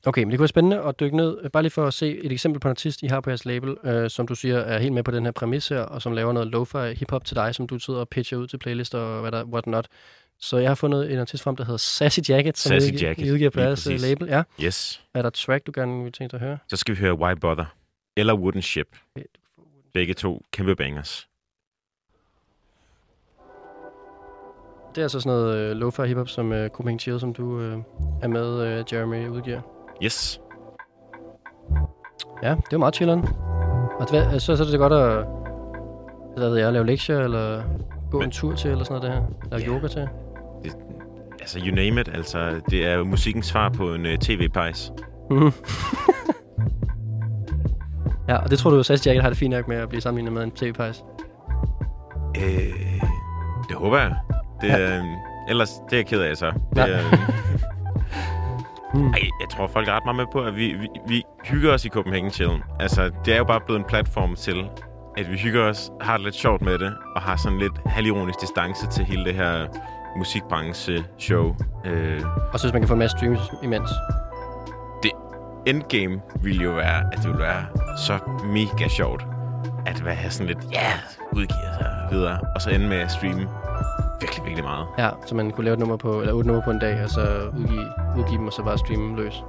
Okay, 0.05 0.23
men 0.23 0.31
det 0.31 0.37
kunne 0.37 0.43
være 0.43 0.47
spændende 0.47 0.81
at 0.81 0.99
dykke 0.99 1.17
ned, 1.17 1.49
bare 1.49 1.63
lige 1.63 1.71
for 1.71 1.87
at 1.87 1.93
se 1.93 2.17
et 2.17 2.31
eksempel 2.31 2.59
på 2.59 2.67
en 2.67 2.69
artist, 2.69 3.03
I 3.03 3.07
har 3.07 3.21
på 3.21 3.29
jeres 3.29 3.45
label, 3.45 3.77
øh, 3.83 4.09
som 4.09 4.27
du 4.27 4.35
siger 4.35 4.57
er 4.57 4.79
helt 4.79 4.93
med 4.93 5.03
på 5.03 5.11
den 5.11 5.23
her 5.25 5.31
præmis 5.31 5.67
her, 5.67 5.79
og 5.79 6.01
som 6.01 6.13
laver 6.13 6.33
noget 6.33 6.47
lo-fi 6.47 6.99
hip-hop 6.99 7.25
til 7.25 7.35
dig, 7.35 7.55
som 7.55 7.67
du 7.67 7.79
sidder 7.79 7.99
og 7.99 8.09
pitcher 8.09 8.37
ud 8.37 8.47
til 8.47 8.57
playlister 8.57 8.99
og 8.99 9.21
hvad 9.21 9.31
der, 9.31 9.43
what 9.43 9.67
not. 9.67 9.87
Så 10.39 10.57
jeg 10.57 10.69
har 10.69 10.75
fundet 10.75 11.11
en 11.13 11.19
artist 11.19 11.43
frem, 11.43 11.55
der 11.55 11.63
hedder 11.63 11.77
Sassy 11.77 12.19
Jacket, 12.29 12.57
som 12.57 12.69
Sassy 12.69 13.03
Jacket, 13.03 13.25
I 13.27 13.31
udgiver 13.31 13.49
på 13.49 13.59
jeres 13.59 13.87
øh, 13.87 13.99
label. 13.99 14.27
Ja. 14.27 14.43
Yes. 14.63 15.03
Er 15.13 15.21
der 15.21 15.27
et 15.27 15.33
track, 15.33 15.65
du 15.65 15.71
gerne 15.75 16.03
vil 16.03 16.11
tænke 16.11 16.31
dig 16.31 16.41
at 16.41 16.47
høre? 16.47 16.57
Så 16.67 16.77
skal 16.77 16.95
vi 16.95 16.99
høre 16.99 17.13
Why 17.13 17.33
Bother. 17.41 17.65
Eller 18.17 18.33
Wooden 18.33 18.61
Ship. 18.61 18.87
Begge 19.93 20.13
to 20.13 20.43
kæmpe 20.51 20.75
bangers. 20.75 21.27
Det 24.95 24.97
er 24.97 25.03
altså 25.03 25.19
sådan 25.19 25.37
noget 25.39 25.55
øh, 25.55 25.77
lo-fi 25.77 26.03
hip-hop, 26.05 26.27
som 26.27 26.51
øh, 26.53 26.69
Copenhagen 26.69 26.99
Chill, 26.99 27.19
som 27.19 27.33
du 27.33 27.59
øh, 27.59 27.77
er 28.21 28.27
med, 28.27 28.61
øh, 28.61 28.83
Jeremy, 28.93 29.27
udgiver. 29.29 29.61
Yes. 30.03 30.41
Ja, 32.43 32.49
det 32.49 32.73
er 32.73 32.77
meget 32.77 32.95
chilleren. 32.95 33.27
Og 33.99 34.09
det, 34.11 34.41
så, 34.41 34.55
så 34.55 34.63
er 34.63 34.67
det 34.67 34.79
godt 34.79 34.93
at 34.93 35.25
hvad 36.37 36.49
ved 36.49 36.57
jeg, 36.57 36.73
lave 36.73 36.85
lektier, 36.85 37.19
eller 37.19 37.61
gå 38.11 38.17
Men- 38.19 38.27
en 38.27 38.31
tur 38.31 38.55
til, 38.55 38.71
eller 38.71 38.83
sådan 38.83 39.01
noget 39.01 39.23
der. 39.51 39.57
Lave 39.57 39.71
Ja. 39.71 39.77
yoga 39.77 39.87
til. 39.87 40.07
Altså, 41.41 41.59
you 41.65 41.75
name 41.75 42.01
it. 42.01 42.07
Altså, 42.13 42.61
det 42.69 42.85
er 42.87 42.93
jo 42.93 43.03
musikkens 43.03 43.45
svar 43.45 43.69
på 43.69 43.93
en 43.93 44.05
uh, 44.05 44.11
tv-pejs. 44.21 44.91
Mhm. 45.29 45.51
ja, 48.29 48.37
og 48.37 48.49
det 48.49 48.59
tror 48.59 48.69
du, 48.71 48.79
at 48.79 48.85
Sassy 48.85 49.07
Jacket 49.07 49.21
har 49.23 49.29
det 49.29 49.37
fint 49.37 49.53
nok 49.53 49.67
med 49.67 49.77
at 49.77 49.89
blive 49.89 50.01
sammenlignet 50.01 50.33
med 50.33 50.43
en 50.43 50.51
tv-pejs. 50.51 51.03
Øh, 52.37 53.01
det 53.69 53.75
håber 53.75 53.97
jeg. 53.99 54.15
Det, 54.63 54.69
Ja. 54.69 54.97
øh, 54.97 55.03
ellers, 55.49 55.69
det 55.69 55.93
er 55.93 55.97
jeg 55.97 56.05
ked 56.05 56.21
af, 56.21 56.37
så. 56.37 56.51
Det, 56.75 56.77
Ja. 56.77 56.87
er, 56.87 57.03
Hmm. 58.93 59.07
Ej, 59.07 59.19
jeg 59.41 59.49
tror, 59.51 59.67
folk 59.67 59.87
er 59.87 59.91
ret 59.95 60.05
meget 60.05 60.15
med 60.15 60.25
på, 60.31 60.41
at 60.41 60.55
vi, 60.55 60.73
vi, 60.73 60.87
vi 61.07 61.23
hygger 61.45 61.73
os 61.73 61.85
i 61.85 61.89
Copenhagen 61.89 62.31
Chill. 62.31 62.51
Altså, 62.79 63.11
det 63.25 63.33
er 63.33 63.37
jo 63.37 63.43
bare 63.43 63.59
blevet 63.65 63.79
en 63.79 63.85
platform 63.85 64.35
til, 64.35 64.65
at 65.17 65.31
vi 65.31 65.37
hygger 65.37 65.63
os, 65.69 65.91
har 66.01 66.13
det 66.17 66.23
lidt 66.23 66.35
sjovt 66.35 66.61
med 66.61 66.77
det, 66.79 66.93
og 67.15 67.21
har 67.21 67.35
sådan 67.35 67.59
lidt 67.59 67.71
halvironisk 67.85 68.41
distance 68.41 68.87
til 68.87 69.05
hele 69.05 69.25
det 69.25 69.33
her 69.35 69.65
musikbranche-show. 70.17 71.55
Øh, 71.85 72.21
Og 72.53 72.59
så 72.59 72.65
hvis 72.67 72.73
man 72.73 72.81
kan 72.81 72.87
få 72.87 72.93
en 72.93 72.99
masse 72.99 73.17
streams 73.17 73.39
imens. 73.63 73.89
endgame 75.65 76.21
ville 76.41 76.63
jo 76.63 76.71
være, 76.71 77.03
at 77.13 77.17
det 77.17 77.27
ville 77.27 77.39
være 77.43 77.65
så 77.97 78.19
mega 78.45 78.87
sjovt, 78.89 79.25
at 79.85 80.05
være 80.05 80.29
sådan 80.29 80.47
lidt, 80.47 80.59
ja, 80.71 80.77
yeah, 80.81 80.93
udgiver 81.31 81.73
sig 81.79 82.07
videre, 82.11 82.39
og 82.55 82.61
så 82.61 82.69
ende 82.69 82.87
med 82.87 82.97
at 82.97 83.11
streame 83.11 83.47
virkelig, 84.23 84.45
virkelig 84.45 84.63
meget. 84.63 84.85
Ja, 84.99 85.09
så 85.27 85.35
man 85.35 85.51
kunne 85.51 85.63
lave 85.65 85.73
et 85.73 85.79
nummer 85.79 85.97
på, 85.97 86.19
eller 86.21 86.33
otte 86.33 86.47
nummer 86.47 86.63
på 86.63 86.71
en 86.71 86.79
dag, 86.79 87.03
og 87.03 87.09
så 87.09 87.21
udgive, 87.57 87.85
udgive 88.17 88.37
dem, 88.37 88.47
og 88.47 88.53
så 88.53 88.63
bare 88.63 88.77
streame 88.77 89.17
løs. 89.21 89.43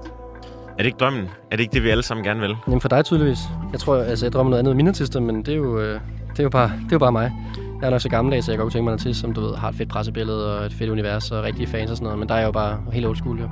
Er 0.73 0.79
det 0.79 0.87
ikke 0.87 0.99
drømmen? 0.99 1.23
Er 1.51 1.57
det 1.57 1.61
ikke 1.61 1.73
det, 1.73 1.83
vi 1.83 1.89
alle 1.89 2.03
sammen 2.03 2.25
gerne 2.25 2.41
vil? 2.41 2.57
Jamen 2.67 2.81
for 2.81 2.89
dig 2.89 3.05
tydeligvis. 3.05 3.39
Jeg 3.73 3.81
tror, 3.81 3.97
altså 3.97 4.27
jeg 4.27 4.33
drømmer 4.33 4.51
noget 4.51 4.59
andet 4.59 4.71
med 4.73 4.77
mine 4.77 4.89
artister, 4.91 5.21
men 5.21 5.37
det 5.43 5.49
er 5.49 5.57
jo, 5.57 5.79
øh, 5.81 6.01
det 6.31 6.39
er 6.39 6.43
jo, 6.43 6.51
bare, 6.51 6.69
det 6.69 6.85
er 6.85 6.93
jo 6.93 6.99
bare 6.99 7.13
mig. 7.13 7.33
Jeg 7.81 7.87
er 7.87 7.91
nok 7.91 8.01
så 8.01 8.09
gammeldags, 8.09 8.47
så 8.47 8.53
jeg 8.53 8.59
godt 8.59 8.65
kunne 8.65 8.73
tænke 8.73 8.85
mig 8.85 8.91
en 8.93 8.99
artist, 9.01 9.21
som 9.21 9.33
du 9.35 9.41
ved, 9.41 9.55
har 9.57 9.69
et 9.69 9.75
fedt 9.75 9.89
pressebillede 9.89 10.59
og 10.59 10.67
et 10.67 10.73
fedt 10.73 10.91
univers 10.91 11.31
og 11.31 11.43
rigtige 11.43 11.67
fans 11.67 11.91
og 11.91 11.97
sådan 11.97 12.05
noget. 12.05 12.19
Men 12.19 12.29
der 12.29 12.35
er 12.35 12.45
jo 12.45 12.53
bare 12.53 12.79
helt 12.93 13.07
old 13.07 13.17
school, 13.17 13.41
jo. 13.41 13.49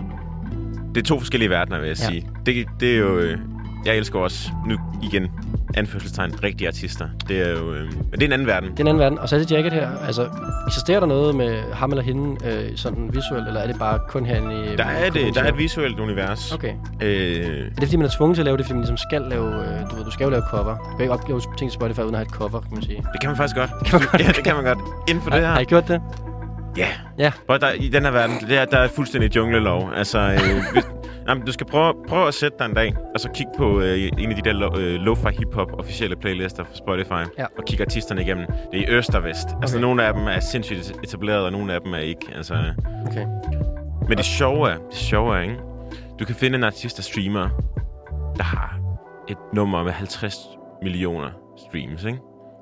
Det 0.95 1.01
er 1.01 1.05
to 1.05 1.19
forskellige 1.19 1.51
verdener, 1.51 1.79
vil 1.79 1.89
jeg 1.89 1.99
ja. 1.99 2.07
sige. 2.07 2.29
Det, 2.47 2.67
det 2.81 2.95
er 2.95 2.99
jo... 2.99 3.19
øh, 3.19 3.39
Jeg 3.87 3.97
elsker 3.97 4.19
også, 4.19 4.51
nu 4.67 4.77
igen, 5.03 5.31
anførselstegn, 5.77 6.43
rigtige 6.43 6.69
artister. 6.69 7.09
Det 7.29 7.41
er 7.49 7.51
jo... 7.51 7.75
Øh, 7.75 7.85
men 7.85 8.13
det 8.13 8.23
er 8.23 8.27
en 8.27 8.33
anden 8.33 8.47
verden. 8.47 8.71
Det 8.71 8.79
er 8.79 8.81
en 8.85 8.89
anden 8.89 9.01
verden. 9.01 9.19
Og 9.19 9.29
Sassy 9.29 9.53
Jacket 9.53 9.73
her, 9.73 9.89
altså, 10.07 10.29
eksisterer 10.67 11.01
der 11.01 11.07
noget 11.07 11.35
med 11.35 11.63
ham 11.73 11.91
eller 11.91 12.03
hende 12.03 12.47
øh, 12.47 12.77
sådan 12.77 13.11
visuelt, 13.15 13.47
eller 13.49 13.61
er 13.61 13.67
det 13.67 13.79
bare 13.79 13.99
kun 14.09 14.27
herinde 14.27 14.73
i... 14.73 14.77
Der 14.77 14.85
er, 14.85 15.11
det, 15.11 15.35
der 15.35 15.43
er 15.43 15.49
et 15.49 15.59
visuelt 15.59 16.01
univers. 16.01 16.53
Okay. 16.53 16.73
Øh, 17.03 17.07
Er 17.41 17.45
det 17.65 17.73
fordi, 17.79 17.97
man 17.97 18.07
er 18.07 18.11
tvunget 18.17 18.37
til 18.37 18.43
at 18.43 18.45
lave 18.45 18.57
det, 18.57 18.65
fordi 18.67 18.73
man 18.75 18.81
ligesom 18.81 18.97
skal 18.97 19.23
lave, 19.31 19.47
øh, 19.55 19.91
du 19.91 19.97
ved, 19.97 20.05
du 20.05 20.11
skal 20.11 20.25
jo 20.25 20.31
lave 20.31 20.43
cover. 20.51 20.77
Du 20.77 20.97
kan 20.97 21.01
ikke 21.01 21.13
opgive 21.13 21.41
ting 21.41 21.71
til 21.71 21.73
Spotify 21.73 22.01
uden 22.01 22.15
at 22.15 22.19
have 22.19 22.27
et 22.27 22.31
cover, 22.33 22.61
kan 22.61 22.71
man 22.73 22.83
sige. 22.83 22.97
det 23.13 23.21
kan 23.21 23.31
man 23.31 23.37
faktisk 23.37 23.57
godt. 23.57 23.71
Kan 23.87 23.99
man 24.01 24.09
godt. 24.11 24.23
ja, 24.23 24.27
det 24.29 24.45
kan 24.45 24.55
man 24.55 24.65
godt. 24.65 24.79
Inden 25.09 25.23
for 25.25 25.31
det 25.31 25.41
Har, 25.41 25.47
har 25.47 25.55
her. 25.55 25.61
I 25.61 25.65
gjort 25.65 25.89
det? 25.89 26.01
Ja. 26.77 26.89
Ja. 27.19 27.33
Prøv, 27.47 27.59
der, 27.61 27.71
I 27.73 27.89
den 27.89 28.03
her 28.05 28.11
verden, 28.11 28.37
der, 28.49 28.65
der 28.65 28.79
er 28.79 28.89
fuldstændig 28.89 29.37
junglelov. 29.37 29.91
Altså, 29.97 30.19
øh, 30.19 30.39
hvis, 30.73 30.85
jamen, 31.29 31.47
du 31.47 31.53
skal 31.53 31.67
prøve, 31.67 31.95
prøve 32.09 32.29
at 32.29 32.35
sætte 32.35 32.59
dig 32.59 32.65
en 32.65 32.75
dag, 32.75 32.95
og 33.15 33.21
så 33.21 33.31
kigge 33.31 33.53
på 33.59 33.81
øh, 33.81 33.99
en 34.19 34.31
af 34.31 34.37
de 34.37 34.43
der 34.43 34.53
lo, 34.53 34.79
øh, 34.79 35.01
lo-fi 35.01 35.29
hip-hop 35.39 35.73
officielle 35.79 36.17
playlister 36.17 36.65
fra 36.65 36.75
Spotify, 36.75 37.31
Ja. 37.39 37.47
og 37.59 37.65
kigge 37.67 37.85
artisterne 37.85 38.23
igennem. 38.23 38.47
Det 38.73 38.81
er 38.81 38.85
i 38.93 38.97
øst 38.97 39.15
og 39.15 39.25
vest. 39.25 39.47
Okay. 39.49 39.57
Altså, 39.63 39.77
Okay. 39.77 39.83
nogle 39.87 40.05
af 40.05 40.15
dem 40.15 40.23
er 40.27 40.41
sindssygt 40.41 40.93
etableret, 41.05 41.45
og 41.45 41.53
nogle 41.53 41.73
af 41.75 41.81
dem 41.81 41.93
er 41.95 41.99
ikke. 41.99 42.27
Altså, 42.37 42.55
Okay. 43.07 43.27
men 44.09 44.17
det 44.19 44.25
sjove 44.25 44.71
er, 44.71 44.77
det 44.77 44.95
sjove 44.97 45.37
er, 45.37 45.41
ikke? 45.43 45.57
Du 46.21 46.25
kan 46.25 46.35
finde 46.35 46.59
en 46.59 46.65
artist, 46.65 46.97
der 46.97 47.03
streamer, 47.03 47.49
der 48.37 48.43
har 48.45 48.79
et 49.29 49.37
nummer 49.53 49.83
med 49.85 49.93
50 49.93 50.37
millioner 50.83 51.31
streams, 51.69 52.05
ikke? 52.05 52.19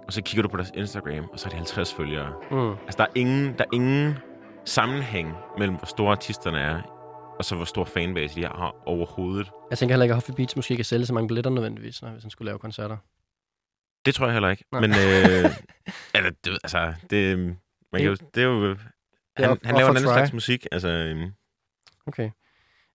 Og 0.06 0.12
så 0.12 0.22
kigger 0.22 0.42
du 0.42 0.48
på 0.48 0.56
deres 0.56 0.70
Instagram, 0.74 1.24
og 1.32 1.38
så 1.38 1.46
er 1.46 1.48
det 1.48 1.56
50 1.56 1.94
følgere. 1.94 2.26
Mm. 2.50 2.70
Altså, 2.70 2.94
der 2.96 3.02
er 3.04 3.08
ingen, 3.14 3.54
der 3.58 3.64
er 3.64 3.68
ingen 3.74 4.18
sammenhæng 4.64 5.28
mellem, 5.58 5.76
hvor 5.76 5.86
store 5.86 6.10
artisterne 6.10 6.58
er, 6.58 6.76
og 7.40 7.44
så 7.44 7.56
hvor 7.56 7.64
stor 7.64 7.84
fanbase 7.84 8.34
de 8.34 8.42
har 8.42 8.74
overhovedet. 8.86 9.50
Jeg 9.70 9.78
tænker 9.78 9.92
heller 9.92 10.04
ikke, 10.04 10.12
at 10.12 10.16
Huffy 10.16 10.30
Beats 10.36 10.56
måske 10.56 10.76
kan 10.76 10.84
sælge 10.84 11.06
så 11.06 11.14
mange 11.14 11.28
billetter 11.28 11.50
nødvendigvis, 11.50 12.02
når, 12.02 12.10
hvis 12.10 12.22
han 12.22 12.30
skulle 12.30 12.46
lave 12.46 12.58
koncerter. 12.58 12.96
Det 14.04 14.14
tror 14.14 14.26
jeg 14.26 14.32
heller 14.32 14.48
ikke. 14.48 14.64
Nej. 14.72 14.80
Men, 14.80 14.90
øh, 14.90 15.50
eller, 16.16 16.30
det, 16.44 16.58
altså, 16.64 16.94
det, 17.10 17.38
man 17.92 18.00
kan 18.00 18.04
jo, 18.04 18.16
det 18.34 18.42
er 18.42 18.46
jo... 18.46 18.76
Han, 19.36 19.58
han 19.64 19.74
laver 19.76 19.90
en 19.90 19.96
anden 19.96 20.04
try. 20.10 20.12
slags 20.16 20.32
musik. 20.32 20.66
Altså, 20.72 20.88
øhm, 20.88 21.32
Okay. 22.06 22.30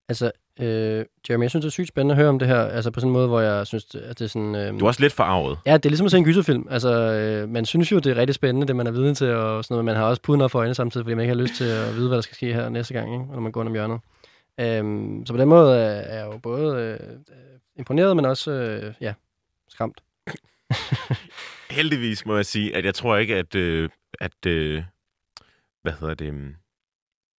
Altså, 0.08 0.32
Øh, 0.60 1.04
Jeremy, 1.28 1.42
jeg 1.42 1.50
synes, 1.50 1.62
det 1.62 1.68
er 1.68 1.70
sygt 1.70 1.88
spændende 1.88 2.12
at 2.12 2.16
høre 2.16 2.28
om 2.28 2.38
det 2.38 2.48
her. 2.48 2.60
Altså 2.60 2.90
på 2.90 3.00
sådan 3.00 3.08
en 3.08 3.12
måde, 3.12 3.28
hvor 3.28 3.40
jeg 3.40 3.66
synes, 3.66 3.94
at 3.94 4.18
det 4.18 4.24
er 4.24 4.28
sådan... 4.28 4.54
Øh, 4.54 4.80
Du 4.80 4.84
er 4.84 4.88
også 4.88 5.00
lidt 5.00 5.12
forarvet. 5.12 5.58
Ja, 5.66 5.76
det 5.76 5.84
er 5.84 5.88
ligesom 5.88 6.04
at 6.04 6.10
se 6.10 6.18
en 6.18 6.24
gyserfilm. 6.24 6.66
Altså, 6.70 6.90
øh, 6.92 7.48
man 7.48 7.64
synes 7.64 7.92
jo, 7.92 7.98
det 7.98 8.12
er 8.12 8.16
rigtig 8.16 8.34
spændende, 8.34 8.66
det 8.66 8.76
man 8.76 8.86
er 8.86 8.90
vidne 8.90 9.14
til, 9.14 9.30
og 9.30 9.64
sådan 9.64 9.74
noget. 9.74 9.84
Man 9.84 9.96
har 9.96 10.04
også 10.04 10.22
puden 10.22 10.40
op 10.40 10.50
for 10.50 10.58
øjnene 10.58 10.74
samtidig, 10.74 11.04
fordi 11.04 11.14
man 11.14 11.22
ikke 11.22 11.34
har 11.34 11.42
lyst 11.42 11.54
til 11.54 11.64
at 11.64 11.94
vide, 11.96 12.08
hvad 12.08 12.16
der 12.16 12.22
skal 12.22 12.34
ske 12.34 12.54
her 12.54 12.68
næste 12.68 12.94
gang, 12.94 13.12
ikke? 13.12 13.32
når 13.32 13.40
man 13.40 13.52
går 13.52 13.60
under 13.60 13.72
hjørnet. 13.72 14.00
Øhm, 14.60 15.26
så 15.26 15.32
på 15.32 15.40
den 15.40 15.48
måde 15.48 15.78
er 15.78 15.86
er 15.86 16.18
jeg 16.18 16.32
jo 16.32 16.38
både 16.38 16.98
øh, 17.02 17.18
imponeret, 17.76 18.16
men 18.16 18.24
også 18.24 18.50
øh, 18.50 18.94
ja, 19.00 19.14
skræmt. 19.68 20.02
Heldigvis 21.70 22.26
må 22.26 22.36
jeg 22.36 22.46
sige, 22.46 22.76
at 22.76 22.84
jeg 22.84 22.94
tror 22.94 23.16
ikke, 23.16 23.36
at, 23.36 23.54
øh, 23.54 23.88
at 24.20 24.46
øh, 24.46 24.82
hvad 25.82 25.92
hedder 25.92 26.14
det, 26.14 26.30
um, 26.30 26.54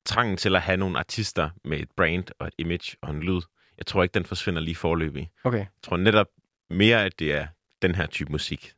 trangen 0.05 0.37
til 0.37 0.57
at 0.57 0.63
have 0.63 0.77
nogle 0.77 0.99
artister 0.99 1.51
med 1.65 1.79
et 1.81 1.91
brand 1.97 2.25
og 2.39 2.47
et 2.47 2.55
image 2.59 2.97
og 3.03 3.11
en 3.11 3.21
lyd, 3.21 3.41
jeg 3.79 3.87
tror 3.87 4.03
ikke, 4.03 4.15
den 4.15 4.25
forsvinder 4.25 4.61
lige 4.61 4.75
forløbig. 4.75 5.31
Okay. 5.45 5.59
Jeg 5.59 5.69
tror 5.83 5.97
netop 5.97 6.27
mere, 6.71 7.05
at 7.05 7.19
det 7.19 7.33
er 7.33 7.47
den 7.83 7.95
her 7.95 8.07
type 8.07 8.33
musik, 8.33 8.73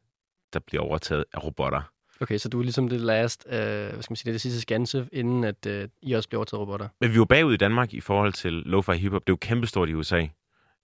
der 0.53 0.61
bliver 0.61 0.83
overtaget 0.83 1.25
af 1.33 1.45
robotter. 1.45 1.93
Okay, 2.21 2.39
så 2.39 2.49
du 2.49 2.59
er 2.59 2.63
ligesom 2.63 2.89
det 2.89 3.01
last, 3.01 3.47
øh, 3.47 3.59
hvad 3.59 4.03
skal 4.03 4.13
man 4.13 4.17
sige, 4.17 4.25
det, 4.25 4.33
det 4.33 4.41
sidste 4.41 4.61
skanse, 4.61 5.09
inden 5.13 5.45
at 5.45 5.67
øh, 5.67 5.89
I 6.03 6.13
også 6.13 6.29
bliver 6.29 6.39
overtaget 6.39 6.59
af 6.59 6.63
robotter. 6.63 6.89
Men 7.01 7.11
vi 7.11 7.17
jo 7.17 7.25
bagud 7.25 7.55
i 7.55 7.57
Danmark 7.57 7.95
i 7.95 8.01
forhold 8.01 8.33
til 8.33 8.53
lo-fi 8.53 8.93
hiphop. 8.93 9.23
Det 9.23 9.31
er 9.31 9.33
jo 9.33 9.39
kæmpestort 9.41 9.89
i 9.89 9.95
USA. 9.95 10.27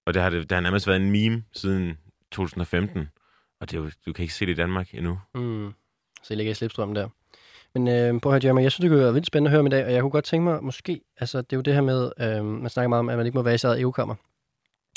Og 0.07 0.14
det 0.14 0.23
har, 0.23 0.31
det, 0.31 0.51
det 0.51 0.53
har 0.53 0.61
nærmest 0.61 0.87
været 0.87 1.01
en 1.01 1.11
meme 1.11 1.44
siden 1.53 1.99
2015. 2.33 3.09
Og 3.61 3.70
det 3.70 3.77
er 3.77 3.83
jo, 3.83 3.90
du 4.07 4.12
kan 4.12 4.23
ikke 4.23 4.35
se 4.35 4.47
det 4.47 4.53
i 4.53 4.55
Danmark 4.55 4.94
endnu. 4.94 5.18
Mm. 5.35 5.73
Så 6.23 6.35
I 6.35 6.37
ligger 6.37 6.51
i 6.51 6.55
slipstrømmen 6.55 6.97
der. 6.97 7.09
Men 7.75 7.88
øh, 7.88 8.20
prøv 8.20 8.35
at 8.35 8.42
høre, 8.42 8.47
Jeremy, 8.49 8.62
jeg 8.62 8.73
synes, 8.73 8.83
det 8.83 8.90
kunne 8.90 9.05
være 9.05 9.12
vildt 9.12 9.27
spændende 9.27 9.49
at 9.49 9.51
høre 9.51 9.61
om 9.61 9.66
i 9.66 9.70
dag, 9.70 9.85
og 9.85 9.92
jeg 9.92 10.01
kunne 10.01 10.11
godt 10.11 10.25
tænke 10.25 10.44
mig, 10.44 10.64
måske, 10.64 11.01
altså 11.20 11.38
det 11.38 11.53
er 11.53 11.57
jo 11.57 11.61
det 11.61 11.75
her 11.75 11.81
med, 11.81 12.12
øh, 12.20 12.44
man 12.44 12.70
snakker 12.70 12.88
meget 12.88 12.99
om, 12.99 13.09
at 13.09 13.16
man 13.16 13.27
ikke 13.27 13.38
må 13.38 13.42
være 13.42 13.55
i 13.55 13.59
sit 13.59 13.64
eget. 13.64 14.16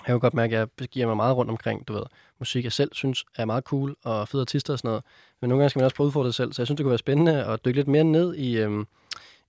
Jeg 0.08 0.14
kan 0.14 0.20
godt 0.20 0.34
mærke, 0.34 0.58
at 0.58 0.70
jeg 0.80 0.88
giver 0.88 1.08
mig 1.08 1.16
meget 1.16 1.38
rundt 1.38 1.52
omkring, 1.52 1.88
du 1.88 1.94
ved, 1.94 2.04
musik, 2.40 2.64
jeg 2.64 2.72
selv 2.72 2.94
synes 2.94 3.26
er 3.36 3.46
meget 3.46 3.64
cool, 3.64 3.96
og 4.04 4.28
fede 4.28 4.42
artister 4.42 4.74
og 4.74 4.80
sådan 4.80 4.90
noget. 4.90 5.04
Men 5.42 5.50
nogle 5.50 5.62
gange 5.62 5.70
skal 5.70 5.80
man 5.80 5.86
også 5.86 5.96
prøve 5.96 6.06
at 6.06 6.08
udfordre 6.08 6.32
sig 6.34 6.36
selv, 6.36 6.54
så 6.54 6.62
jeg 6.62 6.68
synes, 6.68 6.78
det 6.78 6.84
kunne 6.84 6.90
være 6.90 6.98
spændende 6.98 7.46
at 7.46 7.66
dykke 7.66 7.80
lidt 7.80 7.88
mere 7.88 8.04
ned 8.04 8.36
i, 8.36 8.58
øh, 8.58 8.86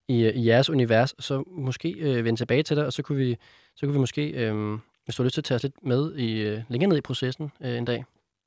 i, 0.08 0.30
i 0.30 0.46
jeres 0.46 0.70
univers, 0.70 1.12
og 1.12 1.22
så 1.22 1.44
måske 1.46 1.90
øh, 1.90 2.24
vende 2.24 2.40
tilbage 2.40 2.62
til 2.62 2.76
det, 2.76 2.84
og 2.84 2.92
så 2.92 3.02
kunne 3.02 3.18
vi, 3.18 3.36
så 3.74 3.86
kunne 3.86 3.92
vi 3.92 3.98
måske, 3.98 4.30
øh, 4.30 4.78
hvis 5.04 5.16
du 5.16 5.22
har 5.22 5.24
lyst 5.24 5.34
til 5.34 5.40
at 5.40 5.44
tage 5.44 5.56
os 5.56 5.62
lidt 5.62 5.74
med 5.82 6.14
i, 6.16 6.40
øh, 6.40 6.62
længere 6.68 6.88
ned 6.88 6.98
i 6.98 7.00
processen 7.00 7.52
øh, 7.60 7.78
en 7.78 7.84
dag. 7.84 8.04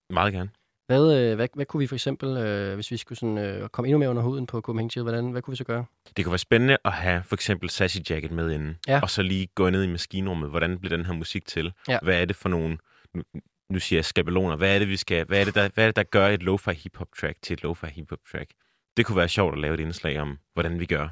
Meget 0.09 0.33
gerne. 0.33 0.49
Hvad, 0.91 1.17
øh, 1.17 1.35
hvad, 1.35 1.47
hvad 1.53 1.65
kunne 1.65 1.79
vi 1.79 1.87
for 1.87 1.95
eksempel, 1.95 2.37
øh, 2.37 2.75
hvis 2.75 2.91
vi 2.91 2.97
skulle 2.97 3.19
sådan, 3.19 3.37
øh, 3.37 3.69
komme 3.69 3.87
endnu 3.87 3.99
mere 3.99 4.09
under 4.09 4.21
huden 4.21 4.45
på 4.45 4.61
Copenhagen 4.61 4.89
Chill, 4.89 5.03
hvordan, 5.03 5.31
hvad 5.31 5.41
kunne 5.41 5.51
vi 5.51 5.55
så 5.55 5.63
gøre? 5.63 5.85
Det 6.17 6.25
kunne 6.25 6.31
være 6.31 6.37
spændende 6.37 6.77
at 6.85 6.91
have 6.91 7.23
for 7.23 7.35
eksempel 7.35 7.69
Sassy 7.69 7.97
Jacket 8.09 8.31
med 8.31 8.51
inden. 8.51 8.77
Ja. 8.87 8.99
Og 9.01 9.09
så 9.09 9.21
lige 9.21 9.47
gå 9.55 9.69
ned 9.69 9.83
i 9.83 9.87
maskinrummet. 9.87 10.49
Hvordan 10.49 10.79
bliver 10.79 10.97
den 10.97 11.05
her 11.05 11.13
musik 11.13 11.45
til? 11.45 11.73
Ja. 11.87 11.97
Hvad 12.01 12.21
er 12.21 12.25
det 12.25 12.35
for 12.35 12.49
nogle... 12.49 12.77
Nu, 13.15 13.23
nu 13.69 13.79
siger 13.79 13.97
jeg 13.97 14.05
skabeloner. 14.05 14.55
Hvad 14.55 14.75
er 14.75 14.79
det, 14.79 14.87
vi 14.87 14.97
skal... 14.97 15.25
Hvad 15.25 15.41
er 15.41 15.45
det, 15.45 15.55
der, 15.55 15.69
hvad 15.73 15.83
er 15.83 15.87
det, 15.87 15.95
der 15.95 16.03
gør 16.03 16.27
et 16.27 16.43
lo-fi 16.43 16.71
hip-hop 16.71 17.07
track 17.19 17.37
til 17.41 17.53
et 17.53 17.63
lo-fi 17.63 17.87
hip-hop 17.87 18.19
track? 18.31 18.51
Det 18.97 19.05
kunne 19.05 19.17
være 19.17 19.29
sjovt 19.29 19.53
at 19.53 19.59
lave 19.59 19.73
et 19.73 19.79
indslag 19.79 20.19
om, 20.19 20.37
hvordan 20.53 20.79
vi 20.79 20.85
gør. 20.85 21.07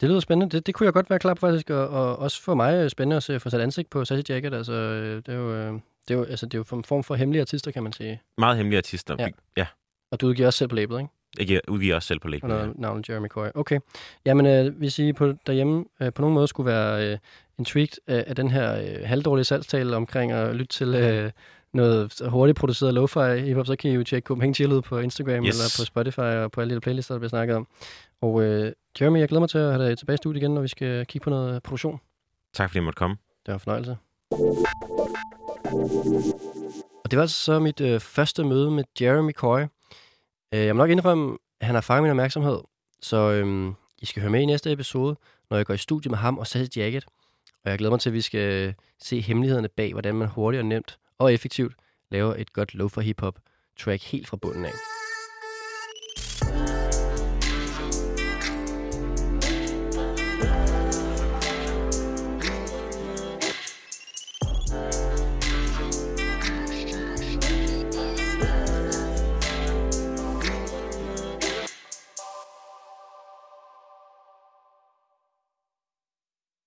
Det 0.00 0.08
lyder 0.08 0.20
spændende. 0.20 0.56
Det, 0.56 0.66
det 0.66 0.74
kunne 0.74 0.84
jeg 0.84 0.92
godt 0.92 1.10
være 1.10 1.18
klar 1.18 1.34
på 1.34 1.40
faktisk, 1.40 1.70
og, 1.70 1.88
og 1.88 2.18
også 2.18 2.42
for 2.42 2.54
mig 2.54 2.90
spændende 2.90 3.16
at 3.16 3.22
se, 3.22 3.40
få 3.40 3.50
sat 3.50 3.60
ansigt 3.60 3.90
på 3.90 4.04
Sassy 4.04 4.30
Jacket. 4.30 4.54
Altså, 4.54 4.72
øh, 4.72 5.16
det 5.16 5.28
er 5.28 5.38
jo, 5.38 5.54
øh, 5.54 5.80
det 6.08 6.14
er 6.14 6.18
jo, 6.18 6.24
altså, 6.24 6.46
det 6.46 6.54
er 6.58 6.64
jo 6.72 6.76
en 6.76 6.84
form 6.84 7.02
for 7.04 7.14
hemmelige 7.14 7.40
artister, 7.40 7.70
kan 7.70 7.82
man 7.82 7.92
sige. 7.92 8.20
Meget 8.38 8.56
hemmelige 8.56 8.78
artister. 8.78 9.16
Ja. 9.18 9.28
Ja. 9.56 9.66
Og 10.10 10.20
du 10.20 10.26
udgiver 10.26 10.46
også 10.46 10.56
selv 10.58 10.68
på 10.68 10.74
labelet, 10.76 11.00
ikke? 11.00 11.12
Jeg 11.38 11.46
giver- 11.46 11.60
udgiver 11.68 11.94
også 11.94 12.06
selv 12.06 12.18
på 12.20 12.28
label. 12.28 12.44
Under 12.50 12.64
Ja. 12.66 12.72
navnet 12.76 13.08
Jeremy 13.08 13.28
Coy. 13.28 13.46
Okay. 13.54 13.80
Jamen, 14.26 14.46
øh, 14.46 14.76
hvis 14.78 14.98
I 14.98 15.12
på, 15.12 15.32
derhjemme 15.46 15.84
øh, 16.02 16.12
på 16.12 16.22
nogen 16.22 16.34
måde 16.34 16.48
skulle 16.48 16.66
være 16.70 17.12
øh, 17.12 17.18
intrigued 17.58 17.98
af, 18.06 18.24
af 18.26 18.36
den 18.36 18.50
her 18.50 18.80
øh, 18.80 18.96
halvdårlige 19.04 19.44
salgstale 19.44 19.96
omkring 19.96 20.32
at 20.32 20.56
lytte 20.56 20.66
til 20.76 20.94
øh, 20.94 21.30
noget 21.72 22.20
hurtigt 22.28 22.58
produceret 22.58 22.94
lo-fi 22.94 23.40
hiphop, 23.40 23.66
så 23.66 23.76
kan 23.76 23.90
I 23.90 23.94
jo 23.94 24.04
tjekke 24.04 24.26
Copenhagen 24.26 24.54
Chill 24.54 24.72
ud 24.72 24.82
på 24.82 24.98
Instagram 24.98 25.44
Yes. 25.44 25.54
eller 25.54 25.82
på 25.82 25.84
Spotify 25.86 26.18
og 26.20 26.52
på 26.52 26.60
alle 26.60 26.74
de 26.74 26.80
playlister, 26.80 27.14
der 27.14 27.18
bliver 27.18 27.28
snakket 27.28 27.56
om. 27.56 27.66
Og 28.20 28.42
øh, 28.42 28.72
Jeremy, 29.00 29.18
jeg 29.18 29.28
glæder 29.28 29.40
mig 29.40 29.48
til 29.50 29.58
at 29.58 29.72
have 29.72 29.88
dig 29.88 29.98
tilbage 29.98 30.14
i 30.14 30.16
studiet 30.16 30.42
igen, 30.42 30.54
når 30.54 30.62
vi 30.62 30.68
skal 30.68 31.06
kigge 31.06 31.24
på 31.24 31.30
noget 31.30 31.62
produktion. 31.62 32.00
Tak 32.54 32.70
fordi 32.70 32.76
jeg 32.76 32.84
måtte 32.84 32.96
komme. 32.96 33.16
Det 33.46 33.52
var 33.52 33.54
en 33.54 33.60
fornøjelse. 33.60 33.96
Og 37.04 37.10
det 37.10 37.16
var 37.16 37.22
altså 37.22 37.44
så 37.44 37.58
mit 37.58 37.80
øh, 37.80 38.00
første 38.00 38.44
møde 38.44 38.70
med 38.70 38.84
Jeremy 39.00 39.32
Coy. 39.32 39.60
Øh, 40.54 40.60
jeg 40.60 40.76
må 40.76 40.82
nok 40.82 40.90
indrømme, 40.90 41.38
at 41.60 41.66
han 41.66 41.74
har 41.74 41.82
fanget 41.82 42.02
min 42.02 42.10
opmærksomhed. 42.10 42.60
Så 43.02 43.16
øh, 43.16 43.72
I 43.98 44.06
skal 44.06 44.22
høre 44.22 44.30
med 44.30 44.40
i 44.40 44.46
næste 44.46 44.72
episode, 44.72 45.16
når 45.50 45.56
jeg 45.56 45.66
går 45.66 45.74
i 45.74 45.78
studie 45.78 46.10
med 46.10 46.18
ham 46.18 46.38
og 46.38 46.46
Sassy 46.46 46.78
Jacket. 46.78 47.04
Og 47.64 47.70
jeg 47.70 47.78
glæder 47.78 47.90
mig 47.90 48.00
til, 48.00 48.10
at 48.10 48.14
vi 48.14 48.20
skal 48.20 48.68
øh, 48.68 48.74
se 49.02 49.20
hemmelighederne 49.20 49.68
bag, 49.68 49.92
hvordan 49.92 50.14
man 50.14 50.28
hurtigt 50.28 50.60
og 50.60 50.66
nemt 50.66 50.98
og 51.18 51.34
effektivt 51.34 51.74
laver 52.10 52.34
et 52.34 52.52
godt 52.52 52.74
lo 52.74 52.88
for 52.88 53.00
hip-hop 53.00 53.38
track 53.78 54.02
helt 54.02 54.28
fra 54.28 54.36
bunden 54.36 54.64
af. 54.64 54.97